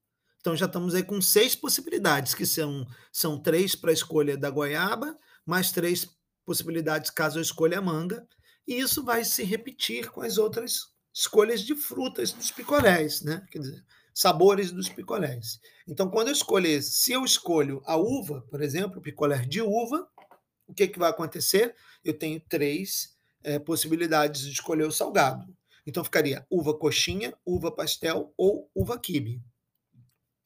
Então 0.41 0.57
já 0.57 0.67
estamos 0.67 0.95
aí 0.95 1.03
com 1.03 1.21
seis 1.21 1.55
possibilidades, 1.55 2.35
que 2.35 2.47
são, 2.47 2.87
são 3.13 3.41
três 3.41 3.75
para 3.75 3.91
a 3.91 3.95
escolha 3.95 4.37
da 4.37 4.49
goiaba, 4.49 5.17
mais 5.45 5.71
três 5.71 6.09
possibilidades 6.47 7.11
caso 7.11 7.39
eu 7.39 7.43
escolha 7.43 7.79
a 7.79 7.83
manga, 7.83 8.27
e 8.67 8.79
isso 8.79 9.05
vai 9.05 9.25
se 9.25 9.45
repetir 9.45 10.11
com 10.11 10.23
as 10.23 10.39
outras 10.39 10.89
escolhas 11.13 11.61
de 11.61 11.75
frutas 11.75 12.33
dos 12.33 12.51
picolés, 12.51 13.21
né? 13.23 13.47
Quer 13.51 13.59
dizer, 13.59 13.85
sabores 14.15 14.73
dos 14.73 14.89
picolés. 14.89 15.61
Então, 15.87 16.11
quando 16.11 16.29
eu 16.29 16.33
escolher, 16.33 16.83
se 16.83 17.13
eu 17.13 17.25
escolho 17.25 17.83
a 17.85 17.97
uva, 17.97 18.43
por 18.51 18.63
exemplo, 18.63 19.01
picolé 19.01 19.39
de 19.39 19.61
uva, 19.63 20.09
o 20.67 20.75
que, 20.75 20.89
que 20.89 20.99
vai 20.99 21.11
acontecer? 21.11 21.75
Eu 22.05 22.17
tenho 22.17 22.41
três 22.41 23.17
é, 23.43 23.59
possibilidades 23.59 24.43
de 24.43 24.53
escolher 24.53 24.85
o 24.85 24.93
salgado. 24.93 25.53
Então 25.87 26.05
ficaria 26.05 26.47
uva 26.51 26.77
coxinha, 26.77 27.35
uva 27.45 27.73
pastel 27.73 28.33
ou 28.37 28.71
uva 28.75 28.99
quibe. 28.99 29.43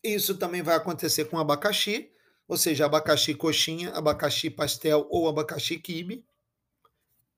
Isso 0.02 0.36
também 0.36 0.62
vai 0.62 0.76
acontecer 0.76 1.26
com 1.26 1.38
abacaxi, 1.38 2.10
ou 2.46 2.56
seja, 2.56 2.86
abacaxi 2.86 3.34
coxinha, 3.34 3.90
abacaxi 3.92 4.50
pastel 4.50 5.06
ou 5.10 5.28
abacaxi 5.28 5.78
quibe. 5.78 6.24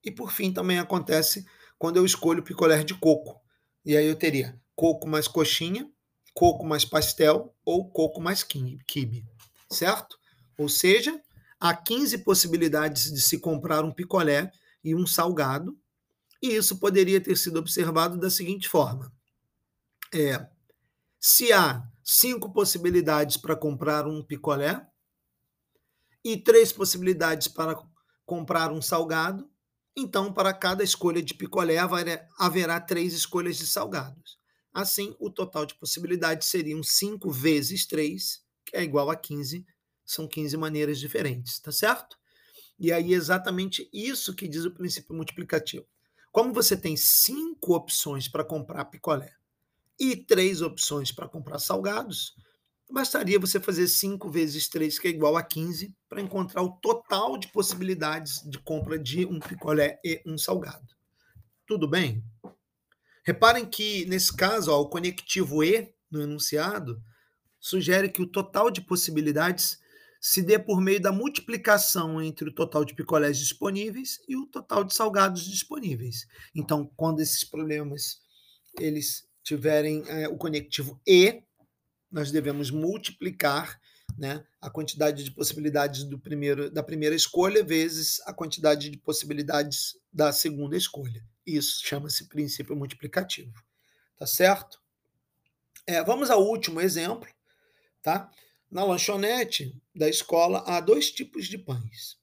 E 0.03 0.11
por 0.11 0.31
fim 0.31 0.53
também 0.53 0.79
acontece 0.79 1.45
quando 1.77 1.97
eu 1.97 2.05
escolho 2.05 2.43
picolé 2.43 2.83
de 2.83 2.93
coco. 2.93 3.41
E 3.85 3.95
aí 3.95 4.05
eu 4.05 4.15
teria 4.15 4.59
coco 4.75 5.07
mais 5.07 5.27
coxinha, 5.27 5.89
coco 6.37 6.63
mais 6.63 6.85
pastel 6.85 7.51
ou 7.65 7.89
coco 7.89 8.21
mais 8.21 8.43
quibe, 8.43 9.25
certo? 9.71 10.19
Ou 10.55 10.69
seja, 10.69 11.19
há 11.59 11.75
15 11.75 12.19
possibilidades 12.19 13.11
de 13.11 13.19
se 13.19 13.39
comprar 13.39 13.83
um 13.83 13.91
picolé 13.91 14.51
e 14.83 14.93
um 14.93 15.07
salgado, 15.07 15.75
e 16.39 16.49
isso 16.49 16.77
poderia 16.77 17.19
ter 17.19 17.35
sido 17.37 17.57
observado 17.57 18.19
da 18.19 18.29
seguinte 18.29 18.69
forma: 18.69 19.11
é, 20.13 20.47
se 21.19 21.51
há 21.51 21.83
cinco 22.03 22.53
possibilidades 22.53 23.35
para 23.35 23.55
comprar 23.55 24.05
um 24.05 24.23
picolé 24.23 24.85
e 26.23 26.37
três 26.37 26.71
possibilidades 26.71 27.47
para 27.47 27.75
comprar 28.27 28.71
um 28.71 28.79
salgado, 28.79 29.49
então 29.95 30.31
para 30.31 30.53
cada 30.53 30.83
escolha 30.83 31.23
de 31.23 31.33
picolé 31.33 31.77
haverá 32.37 32.79
três 32.79 33.13
escolhas 33.13 33.57
de 33.57 33.65
salgados. 33.65 34.37
Assim, 34.73 35.15
o 35.19 35.29
total 35.29 35.65
de 35.65 35.75
possibilidades 35.75 36.47
seriam 36.47 36.83
5 36.83 37.31
vezes 37.31 37.85
3, 37.85 38.43
que 38.65 38.77
é 38.77 38.83
igual 38.83 39.09
a 39.09 39.15
15 39.15 39.65
são 40.05 40.25
15 40.25 40.55
maneiras 40.55 40.99
diferentes, 40.99 41.59
tá 41.59 41.71
certo? 41.71 42.17
E 42.79 42.93
aí 42.93 43.13
exatamente 43.13 43.89
isso 43.91 44.33
que 44.33 44.47
diz 44.47 44.63
o 44.63 44.71
princípio 44.71 45.13
multiplicativo. 45.13 45.85
Como 46.31 46.53
você 46.53 46.77
tem 46.77 46.95
cinco 46.95 47.73
opções 47.73 48.27
para 48.27 48.43
comprar 48.43 48.85
picolé 48.85 49.33
e 49.99 50.15
três 50.15 50.61
opções 50.61 51.11
para 51.11 51.27
comprar 51.27 51.59
salgados, 51.59 52.35
bastaria 52.89 53.39
você 53.39 53.59
fazer 53.59 53.87
5 53.87 54.29
vezes 54.29 54.69
3, 54.69 54.97
que 54.99 55.07
é 55.07 55.11
igual 55.11 55.35
a 55.35 55.43
15, 55.43 55.93
para 56.07 56.21
encontrar 56.21 56.61
o 56.61 56.71
total 56.77 57.37
de 57.37 57.47
possibilidades 57.49 58.41
de 58.47 58.59
compra 58.59 58.97
de 58.97 59.25
um 59.25 59.39
picolé 59.39 59.99
e 60.03 60.21
um 60.25 60.37
salgado. 60.37 60.87
Tudo 61.65 61.87
bem? 61.87 62.23
Reparem 63.27 63.65
que, 63.65 64.05
nesse 64.05 64.33
caso, 64.33 64.71
ó, 64.71 64.79
o 64.79 64.87
conectivo 64.87 65.61
E 65.61 65.93
no 66.09 66.21
enunciado 66.21 67.03
sugere 67.59 68.07
que 68.07 68.21
o 68.21 68.31
total 68.31 68.71
de 68.71 68.79
possibilidades 68.79 69.77
se 70.21 70.41
dê 70.41 70.57
por 70.57 70.79
meio 70.79 71.01
da 71.01 71.11
multiplicação 71.11 72.21
entre 72.21 72.47
o 72.47 72.53
total 72.53 72.85
de 72.85 72.95
picolés 72.95 73.37
disponíveis 73.37 74.17
e 74.29 74.37
o 74.37 74.45
total 74.45 74.85
de 74.85 74.93
salgados 74.93 75.43
disponíveis. 75.43 76.25
Então, 76.55 76.89
quando 76.95 77.19
esses 77.19 77.43
problemas 77.43 78.21
eles 78.79 79.27
tiverem 79.43 80.05
é, 80.07 80.29
o 80.29 80.37
conectivo 80.37 80.97
E, 81.05 81.43
nós 82.09 82.31
devemos 82.31 82.71
multiplicar 82.71 83.77
né, 84.17 84.41
a 84.61 84.69
quantidade 84.69 85.25
de 85.25 85.31
possibilidades 85.31 86.05
do 86.05 86.17
primeiro, 86.17 86.71
da 86.71 86.81
primeira 86.81 87.13
escolha 87.13 87.61
vezes 87.61 88.21
a 88.25 88.33
quantidade 88.33 88.89
de 88.89 88.97
possibilidades 88.97 89.97
da 90.13 90.31
segunda 90.31 90.77
escolha. 90.77 91.21
Isso 91.47 91.81
chama-se 91.85 92.27
princípio 92.27 92.75
multiplicativo. 92.75 93.63
Tá 94.17 94.27
certo? 94.27 94.81
É, 95.85 96.03
vamos 96.03 96.29
ao 96.29 96.45
último 96.45 96.81
exemplo. 96.81 97.29
Tá? 98.01 98.29
Na 98.69 98.83
lanchonete 98.83 99.73
da 99.95 100.09
escola 100.09 100.59
há 100.67 100.81
dois 100.81 101.09
tipos 101.09 101.47
de 101.47 101.57
pães: 101.57 102.19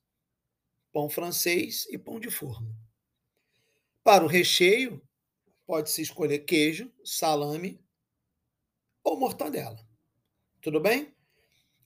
pão 0.92 1.08
francês 1.08 1.86
e 1.88 1.96
pão 1.96 2.20
de 2.20 2.30
forma. 2.30 2.76
Para 4.02 4.22
o 4.22 4.28
recheio, 4.28 5.00
pode-se 5.66 6.02
escolher 6.02 6.40
queijo, 6.40 6.92
salame 7.02 7.80
ou 9.02 9.18
mortadela. 9.18 9.82
Tudo 10.60 10.80
bem? 10.80 11.14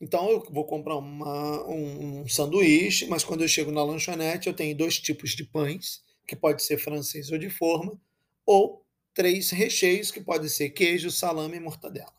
Então 0.00 0.28
eu 0.28 0.44
vou 0.50 0.64
comprar 0.64 0.96
uma, 0.96 1.64
um, 1.68 2.22
um 2.22 2.28
sanduíche, 2.28 3.06
mas 3.06 3.22
quando 3.22 3.42
eu 3.42 3.48
chego 3.48 3.70
na 3.70 3.84
lanchonete 3.84 4.48
eu 4.48 4.54
tenho 4.54 4.76
dois 4.76 4.98
tipos 4.98 5.30
de 5.30 5.44
pães, 5.44 6.02
que 6.28 6.36
pode 6.36 6.62
ser 6.62 6.76
francês 6.76 7.32
ou 7.32 7.38
de 7.38 7.48
forma, 7.48 7.98
ou 8.44 8.86
três 9.14 9.50
recheios, 9.50 10.10
que 10.10 10.20
pode 10.20 10.50
ser 10.50 10.70
queijo, 10.70 11.10
salame 11.10 11.56
e 11.56 11.60
mortadela. 11.60 12.14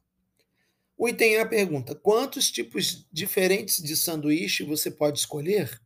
O 0.98 1.08
item 1.08 1.38
A 1.38 1.45
pergunta: 1.45 1.95
quantos 1.95 2.52
tipos 2.52 3.08
diferentes 3.12 3.82
de 3.82 3.95
sanduíche 3.95 4.63
você 4.63 4.89
pode 4.89 5.19
escolher? 5.19 5.80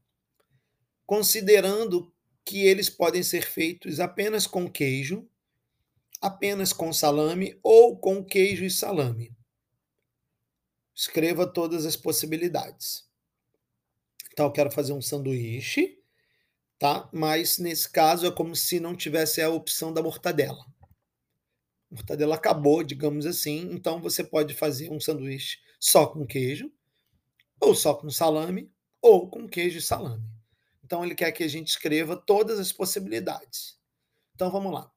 Considerando 1.05 2.12
que 2.45 2.65
eles 2.65 2.89
podem 2.89 3.21
ser 3.21 3.45
feitos 3.45 3.99
apenas 3.99 4.47
com 4.47 4.71
queijo, 4.71 5.29
apenas 6.21 6.71
com 6.71 6.93
salame 6.93 7.59
ou 7.62 7.97
com 7.97 8.23
queijo 8.23 8.63
e 8.63 8.71
salame. 8.71 9.36
Escreva 10.95 11.45
todas 11.45 11.86
as 11.86 11.97
possibilidades. 11.97 13.07
Então, 14.31 14.45
eu 14.45 14.51
quero 14.51 14.71
fazer 14.71 14.93
um 14.93 15.01
sanduíche, 15.01 16.02
tá? 16.84 17.08
Mas 17.13 17.60
nesse 17.60 17.89
caso 17.89 18.28
é 18.28 18.32
como 18.32 18.54
se 18.54 18.78
não 18.78 18.93
tivesse 18.93 19.41
a 19.41 19.50
opção 19.50 19.93
da 19.93 20.04
mortadela. 20.04 20.65
A 21.89 21.96
mortadela 21.96 22.36
acabou, 22.36 22.84
digamos 22.84 23.26
assim, 23.26 23.69
então 23.72 24.02
você 24.02 24.22
pode 24.22 24.54
fazer 24.54 24.91
um 24.91 25.00
sanduíche 25.00 25.60
só 25.80 26.06
com 26.06 26.28
queijo, 26.28 26.69
ou 27.58 27.74
só 27.74 27.93
com 27.93 28.10
salame, 28.10 28.69
ou 29.02 29.30
com 29.30 29.48
queijo 29.48 29.78
e 29.78 29.82
salame. 29.82 30.30
Então 30.84 31.06
ele 31.06 31.15
quer 31.15 31.32
que 31.32 31.41
a 31.41 31.48
gente 31.48 31.69
escreva 31.69 32.17
todas 32.17 32.60
as 32.60 32.74
possibilidades. 32.74 33.80
Então 34.36 34.52
vamos 34.52 34.74
lá. 34.74 34.91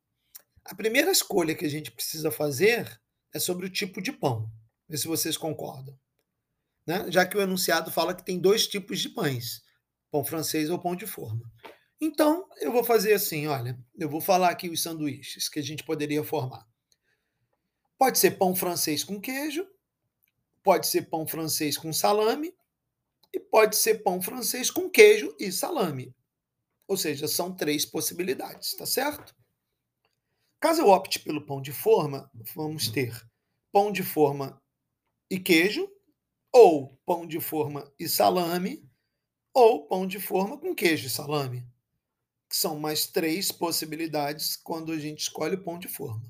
A 0.64 0.74
primeira 0.74 1.12
escolha 1.12 1.54
que 1.54 1.66
a 1.66 1.70
gente 1.70 1.92
precisa 1.92 2.32
fazer 2.32 3.00
é 3.32 3.38
sobre 3.38 3.64
o 3.64 3.70
tipo 3.70 4.02
de 4.02 4.10
pão. 4.10 4.50
Vê 4.88 4.96
se 4.96 5.06
vocês 5.06 5.36
concordam. 5.36 5.96
Né? 6.84 7.08
Já 7.12 7.24
que 7.24 7.36
o 7.36 7.40
enunciado 7.40 7.92
fala 7.92 8.12
que 8.12 8.24
tem 8.24 8.40
dois 8.40 8.66
tipos 8.66 8.98
de 8.98 9.08
pães: 9.08 9.62
pão 10.10 10.24
francês 10.24 10.68
ou 10.68 10.80
pão 10.80 10.96
de 10.96 11.06
forma. 11.06 11.48
Então, 12.00 12.48
eu 12.60 12.70
vou 12.70 12.84
fazer 12.84 13.14
assim: 13.14 13.46
olha, 13.46 13.78
eu 13.98 14.08
vou 14.08 14.20
falar 14.20 14.50
aqui 14.50 14.68
os 14.68 14.82
sanduíches 14.82 15.48
que 15.48 15.58
a 15.58 15.62
gente 15.62 15.84
poderia 15.84 16.22
formar. 16.22 16.66
Pode 17.98 18.18
ser 18.18 18.32
pão 18.32 18.54
francês 18.54 19.02
com 19.02 19.20
queijo, 19.20 19.66
pode 20.62 20.86
ser 20.86 21.02
pão 21.08 21.26
francês 21.26 21.78
com 21.78 21.92
salame, 21.92 22.54
e 23.32 23.40
pode 23.40 23.76
ser 23.76 24.02
pão 24.02 24.20
francês 24.20 24.70
com 24.70 24.88
queijo 24.88 25.34
e 25.38 25.50
salame. 25.50 26.14
Ou 26.86 26.96
seja, 26.96 27.26
são 27.26 27.54
três 27.54 27.84
possibilidades, 27.84 28.74
tá 28.74 28.86
certo? 28.86 29.34
Caso 30.60 30.82
eu 30.82 30.88
opte 30.88 31.18
pelo 31.18 31.44
pão 31.44 31.60
de 31.60 31.72
forma, 31.72 32.30
vamos 32.54 32.88
ter 32.88 33.14
pão 33.72 33.92
de 33.92 34.02
forma 34.02 34.60
e 35.30 35.38
queijo, 35.38 35.90
ou 36.52 36.96
pão 37.04 37.26
de 37.26 37.40
forma 37.40 37.92
e 37.98 38.08
salame, 38.08 38.88
ou 39.52 39.86
pão 39.86 40.06
de 40.06 40.18
forma 40.18 40.58
com 40.58 40.74
queijo 40.74 41.06
e 41.06 41.10
salame. 41.10 41.66
São 42.50 42.78
mais 42.78 43.06
três 43.06 43.50
possibilidades 43.50 44.56
quando 44.56 44.92
a 44.92 44.98
gente 44.98 45.20
escolhe 45.20 45.56
o 45.56 45.62
pão 45.62 45.78
de 45.78 45.88
forma. 45.88 46.22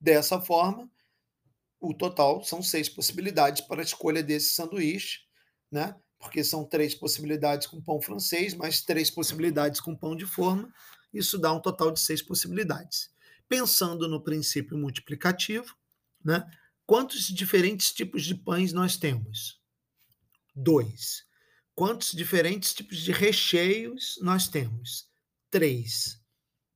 Dessa 0.00 0.40
forma, 0.40 0.90
o 1.80 1.92
total 1.92 2.42
são 2.44 2.62
seis 2.62 2.88
possibilidades 2.88 3.62
para 3.62 3.80
a 3.80 3.84
escolha 3.84 4.22
desse 4.22 4.50
sanduíche, 4.54 5.20
né? 5.70 5.96
Porque 6.18 6.42
são 6.42 6.64
três 6.64 6.94
possibilidades 6.94 7.66
com 7.66 7.82
pão 7.82 8.00
francês, 8.00 8.54
mais 8.54 8.80
três 8.80 9.10
possibilidades 9.10 9.80
com 9.80 9.94
pão 9.94 10.16
de 10.16 10.24
forma. 10.24 10.72
Isso 11.12 11.38
dá 11.38 11.52
um 11.52 11.60
total 11.60 11.90
de 11.90 12.00
seis 12.00 12.22
possibilidades 12.22 13.10
pensando 13.48 14.08
no 14.08 14.22
princípio 14.22 14.76
multiplicativo, 14.76 15.74
né? 16.24 16.48
Quantos 16.84 17.26
diferentes 17.28 17.92
tipos 17.92 18.24
de 18.24 18.34
pães 18.34 18.72
nós 18.72 18.96
temos? 18.96 19.60
Dois. 20.54 21.24
Quantos 21.74 22.12
diferentes 22.12 22.72
tipos 22.72 22.98
de 22.98 23.12
recheios 23.12 24.18
nós 24.22 24.48
temos? 24.48 25.08
Três. 25.50 26.20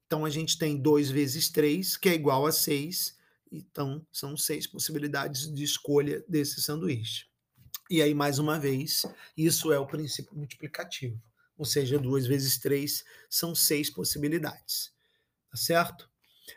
Então 0.07 0.25
a 0.25 0.31
gente 0.31 0.59
tem 0.59 0.77
2 0.77 1.11
vezes 1.11 1.49
3, 1.49 1.97
que 1.97 2.09
é 2.09 2.15
igual 2.15 2.47
a 2.47 2.53
6. 2.53 3.17
Então 3.53 4.07
são 4.13 4.37
seis 4.37 4.67
possibilidades 4.67 5.53
de 5.53 5.65
escolha 5.65 6.25
desse 6.29 6.61
sanduíche. 6.63 7.27
E 7.91 8.01
aí, 8.01 8.15
mais 8.15 8.39
uma 8.39 8.59
vez, 8.59 9.05
isso 9.37 9.73
é 9.73 9.79
o 9.79 9.87
princípio 9.87 10.37
multiplicativo. 10.37 11.21
Ou 11.59 11.65
seja, 11.65 11.99
2 11.99 12.27
vezes 12.27 12.57
3 12.59 13.05
são 13.29 13.55
seis 13.55 13.91
possibilidades. 13.91 14.93
Tá 15.51 15.57
certo? 15.57 16.09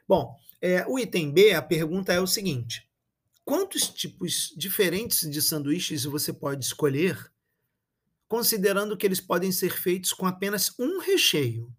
Bom, 0.07 0.35
é, 0.61 0.85
o 0.87 0.99
item 0.99 1.31
B, 1.31 1.53
a 1.53 1.61
pergunta 1.61 2.13
é 2.13 2.19
o 2.19 2.27
seguinte: 2.27 2.87
quantos 3.43 3.89
tipos 3.89 4.53
diferentes 4.55 5.29
de 5.29 5.41
sanduíches 5.41 6.05
você 6.05 6.31
pode 6.31 6.63
escolher, 6.63 7.31
considerando 8.27 8.95
que 8.95 9.05
eles 9.05 9.19
podem 9.19 9.51
ser 9.51 9.75
feitos 9.75 10.13
com 10.13 10.25
apenas 10.25 10.73
um 10.79 10.99
recheio? 10.99 11.75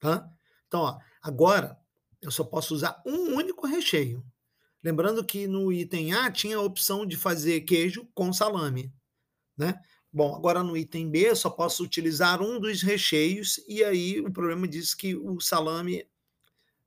Tá? 0.00 0.28
Então, 0.66 0.80
ó, 0.80 0.98
agora 1.22 1.78
eu 2.20 2.30
só 2.30 2.42
posso 2.42 2.74
usar 2.74 3.00
um 3.06 3.36
único 3.36 3.66
recheio. 3.66 4.24
Lembrando 4.82 5.24
que 5.24 5.46
no 5.46 5.70
item 5.72 6.14
A 6.14 6.30
tinha 6.30 6.56
a 6.56 6.62
opção 6.62 7.04
de 7.06 7.16
fazer 7.16 7.60
queijo 7.62 8.08
com 8.14 8.32
salame, 8.32 8.92
né? 9.56 9.78
Bom, 10.12 10.34
agora 10.34 10.64
no 10.64 10.76
item 10.76 11.08
B 11.08 11.28
eu 11.30 11.36
só 11.36 11.50
posso 11.50 11.84
utilizar 11.84 12.42
um 12.42 12.58
dos 12.58 12.82
recheios 12.82 13.60
e 13.68 13.84
aí 13.84 14.20
o 14.20 14.32
problema 14.32 14.66
diz 14.66 14.94
que 14.94 15.14
o 15.14 15.38
salame 15.38 16.04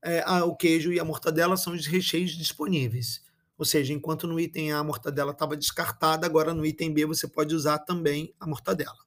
é, 0.04 0.21
a, 0.26 0.43
o 0.43 0.56
queijo 0.56 0.91
e 0.91 0.99
a 0.99 1.06
mortadela 1.06 1.56
são 1.56 1.73
os 1.73 1.86
recheios 1.86 2.32
disponíveis. 2.32 3.23
Ou 3.58 3.63
seja, 3.63 3.93
enquanto 3.93 4.28
no 4.28 4.39
item 4.39 4.73
A 4.73 4.80
a 4.80 4.84
mortadela 4.84 5.32
estava 5.32 5.56
descartada, 5.56 6.26
agora 6.26 6.54
no 6.54 6.65
item 6.65 6.93
B 6.93 7.06
você 7.06 7.28
pode 7.28 7.56
usar 7.56 7.80
também 7.80 8.34
a 8.39 8.45
mortadela. 8.45 8.97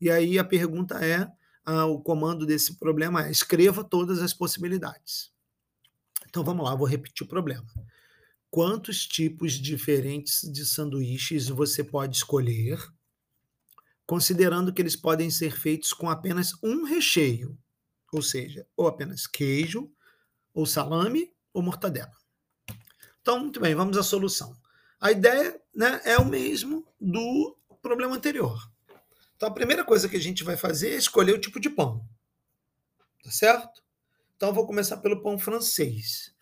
E 0.00 0.10
aí 0.10 0.38
a 0.38 0.44
pergunta 0.44 1.04
é, 1.04 1.26
o 1.66 2.00
comando 2.00 2.46
desse 2.46 2.78
problema 2.78 3.26
é 3.26 3.30
escreva 3.30 3.82
todas 3.82 4.22
as 4.22 4.32
possibilidades. 4.32 5.32
Então 6.28 6.44
vamos 6.44 6.64
lá, 6.64 6.74
vou 6.74 6.86
repetir 6.86 7.24
o 7.24 7.28
problema. 7.28 7.66
Quantos 8.50 9.06
tipos 9.06 9.54
diferentes 9.54 10.40
de 10.50 10.64
sanduíches 10.64 11.48
você 11.48 11.82
pode 11.82 12.16
escolher, 12.16 12.78
considerando 14.06 14.72
que 14.72 14.80
eles 14.80 14.94
podem 14.94 15.30
ser 15.30 15.58
feitos 15.58 15.92
com 15.92 16.08
apenas 16.08 16.52
um 16.62 16.84
recheio, 16.84 17.58
ou 18.12 18.22
seja, 18.22 18.66
ou 18.76 18.86
apenas 18.86 19.26
queijo, 19.26 19.90
ou 20.54 20.64
salame 20.64 21.32
ou 21.52 21.62
mortadela. 21.62 22.12
Então, 23.20 23.40
muito 23.40 23.60
bem, 23.60 23.74
vamos 23.74 23.98
à 23.98 24.02
solução. 24.02 24.56
A 25.00 25.10
ideia 25.10 25.60
né, 25.74 26.00
é 26.04 26.16
o 26.16 26.24
mesmo 26.24 26.86
do 27.00 27.58
problema 27.82 28.14
anterior. 28.14 28.58
Então, 29.36 29.48
a 29.48 29.52
primeira 29.52 29.84
coisa 29.84 30.08
que 30.08 30.16
a 30.16 30.20
gente 30.20 30.42
vai 30.42 30.56
fazer 30.56 30.90
é 30.90 30.96
escolher 30.96 31.32
o 31.32 31.40
tipo 31.40 31.60
de 31.60 31.68
pão. 31.68 32.08
Tá 33.22 33.30
certo? 33.30 33.82
Então, 34.34 34.48
eu 34.48 34.54
vou 34.54 34.66
começar 34.66 34.96
pelo 34.96 35.22
pão 35.22 35.38
francês. 35.38 36.34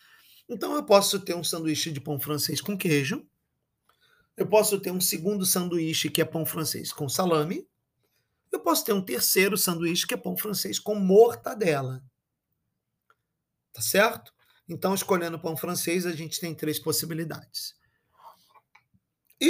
Então, 0.49 0.75
eu 0.75 0.85
posso 0.85 1.19
ter 1.21 1.35
um 1.35 1.43
sanduíche 1.43 1.91
de 1.91 2.01
pão 2.01 2.21
francês 2.21 2.61
com 2.61 2.79
queijo. 2.79 3.27
Eu 4.37 4.47
posso 4.47 4.79
ter 4.81 4.91
um 4.91 5.01
segundo 5.01 5.45
sanduíche 5.45 6.09
que 6.09 6.21
é 6.21 6.25
pão 6.25 6.47
francês 6.47 6.93
com 6.93 7.09
salame. 7.09 7.69
Eu 8.53 8.61
posso 8.61 8.85
ter 8.85 8.93
um 8.93 9.03
terceiro 9.03 9.57
sanduíche 9.57 10.07
que 10.07 10.15
é 10.15 10.17
pão 10.17 10.37
francês 10.37 10.79
com 10.79 10.95
mortadela. 10.95 12.05
Tá 13.73 13.81
certo? 13.81 14.33
Então, 14.69 14.95
escolhendo 14.95 15.39
pão 15.39 15.57
francês, 15.57 16.07
a 16.07 16.13
gente 16.13 16.41
tem 16.41 16.55
3 16.55 16.79
possibilidades. 16.79 17.75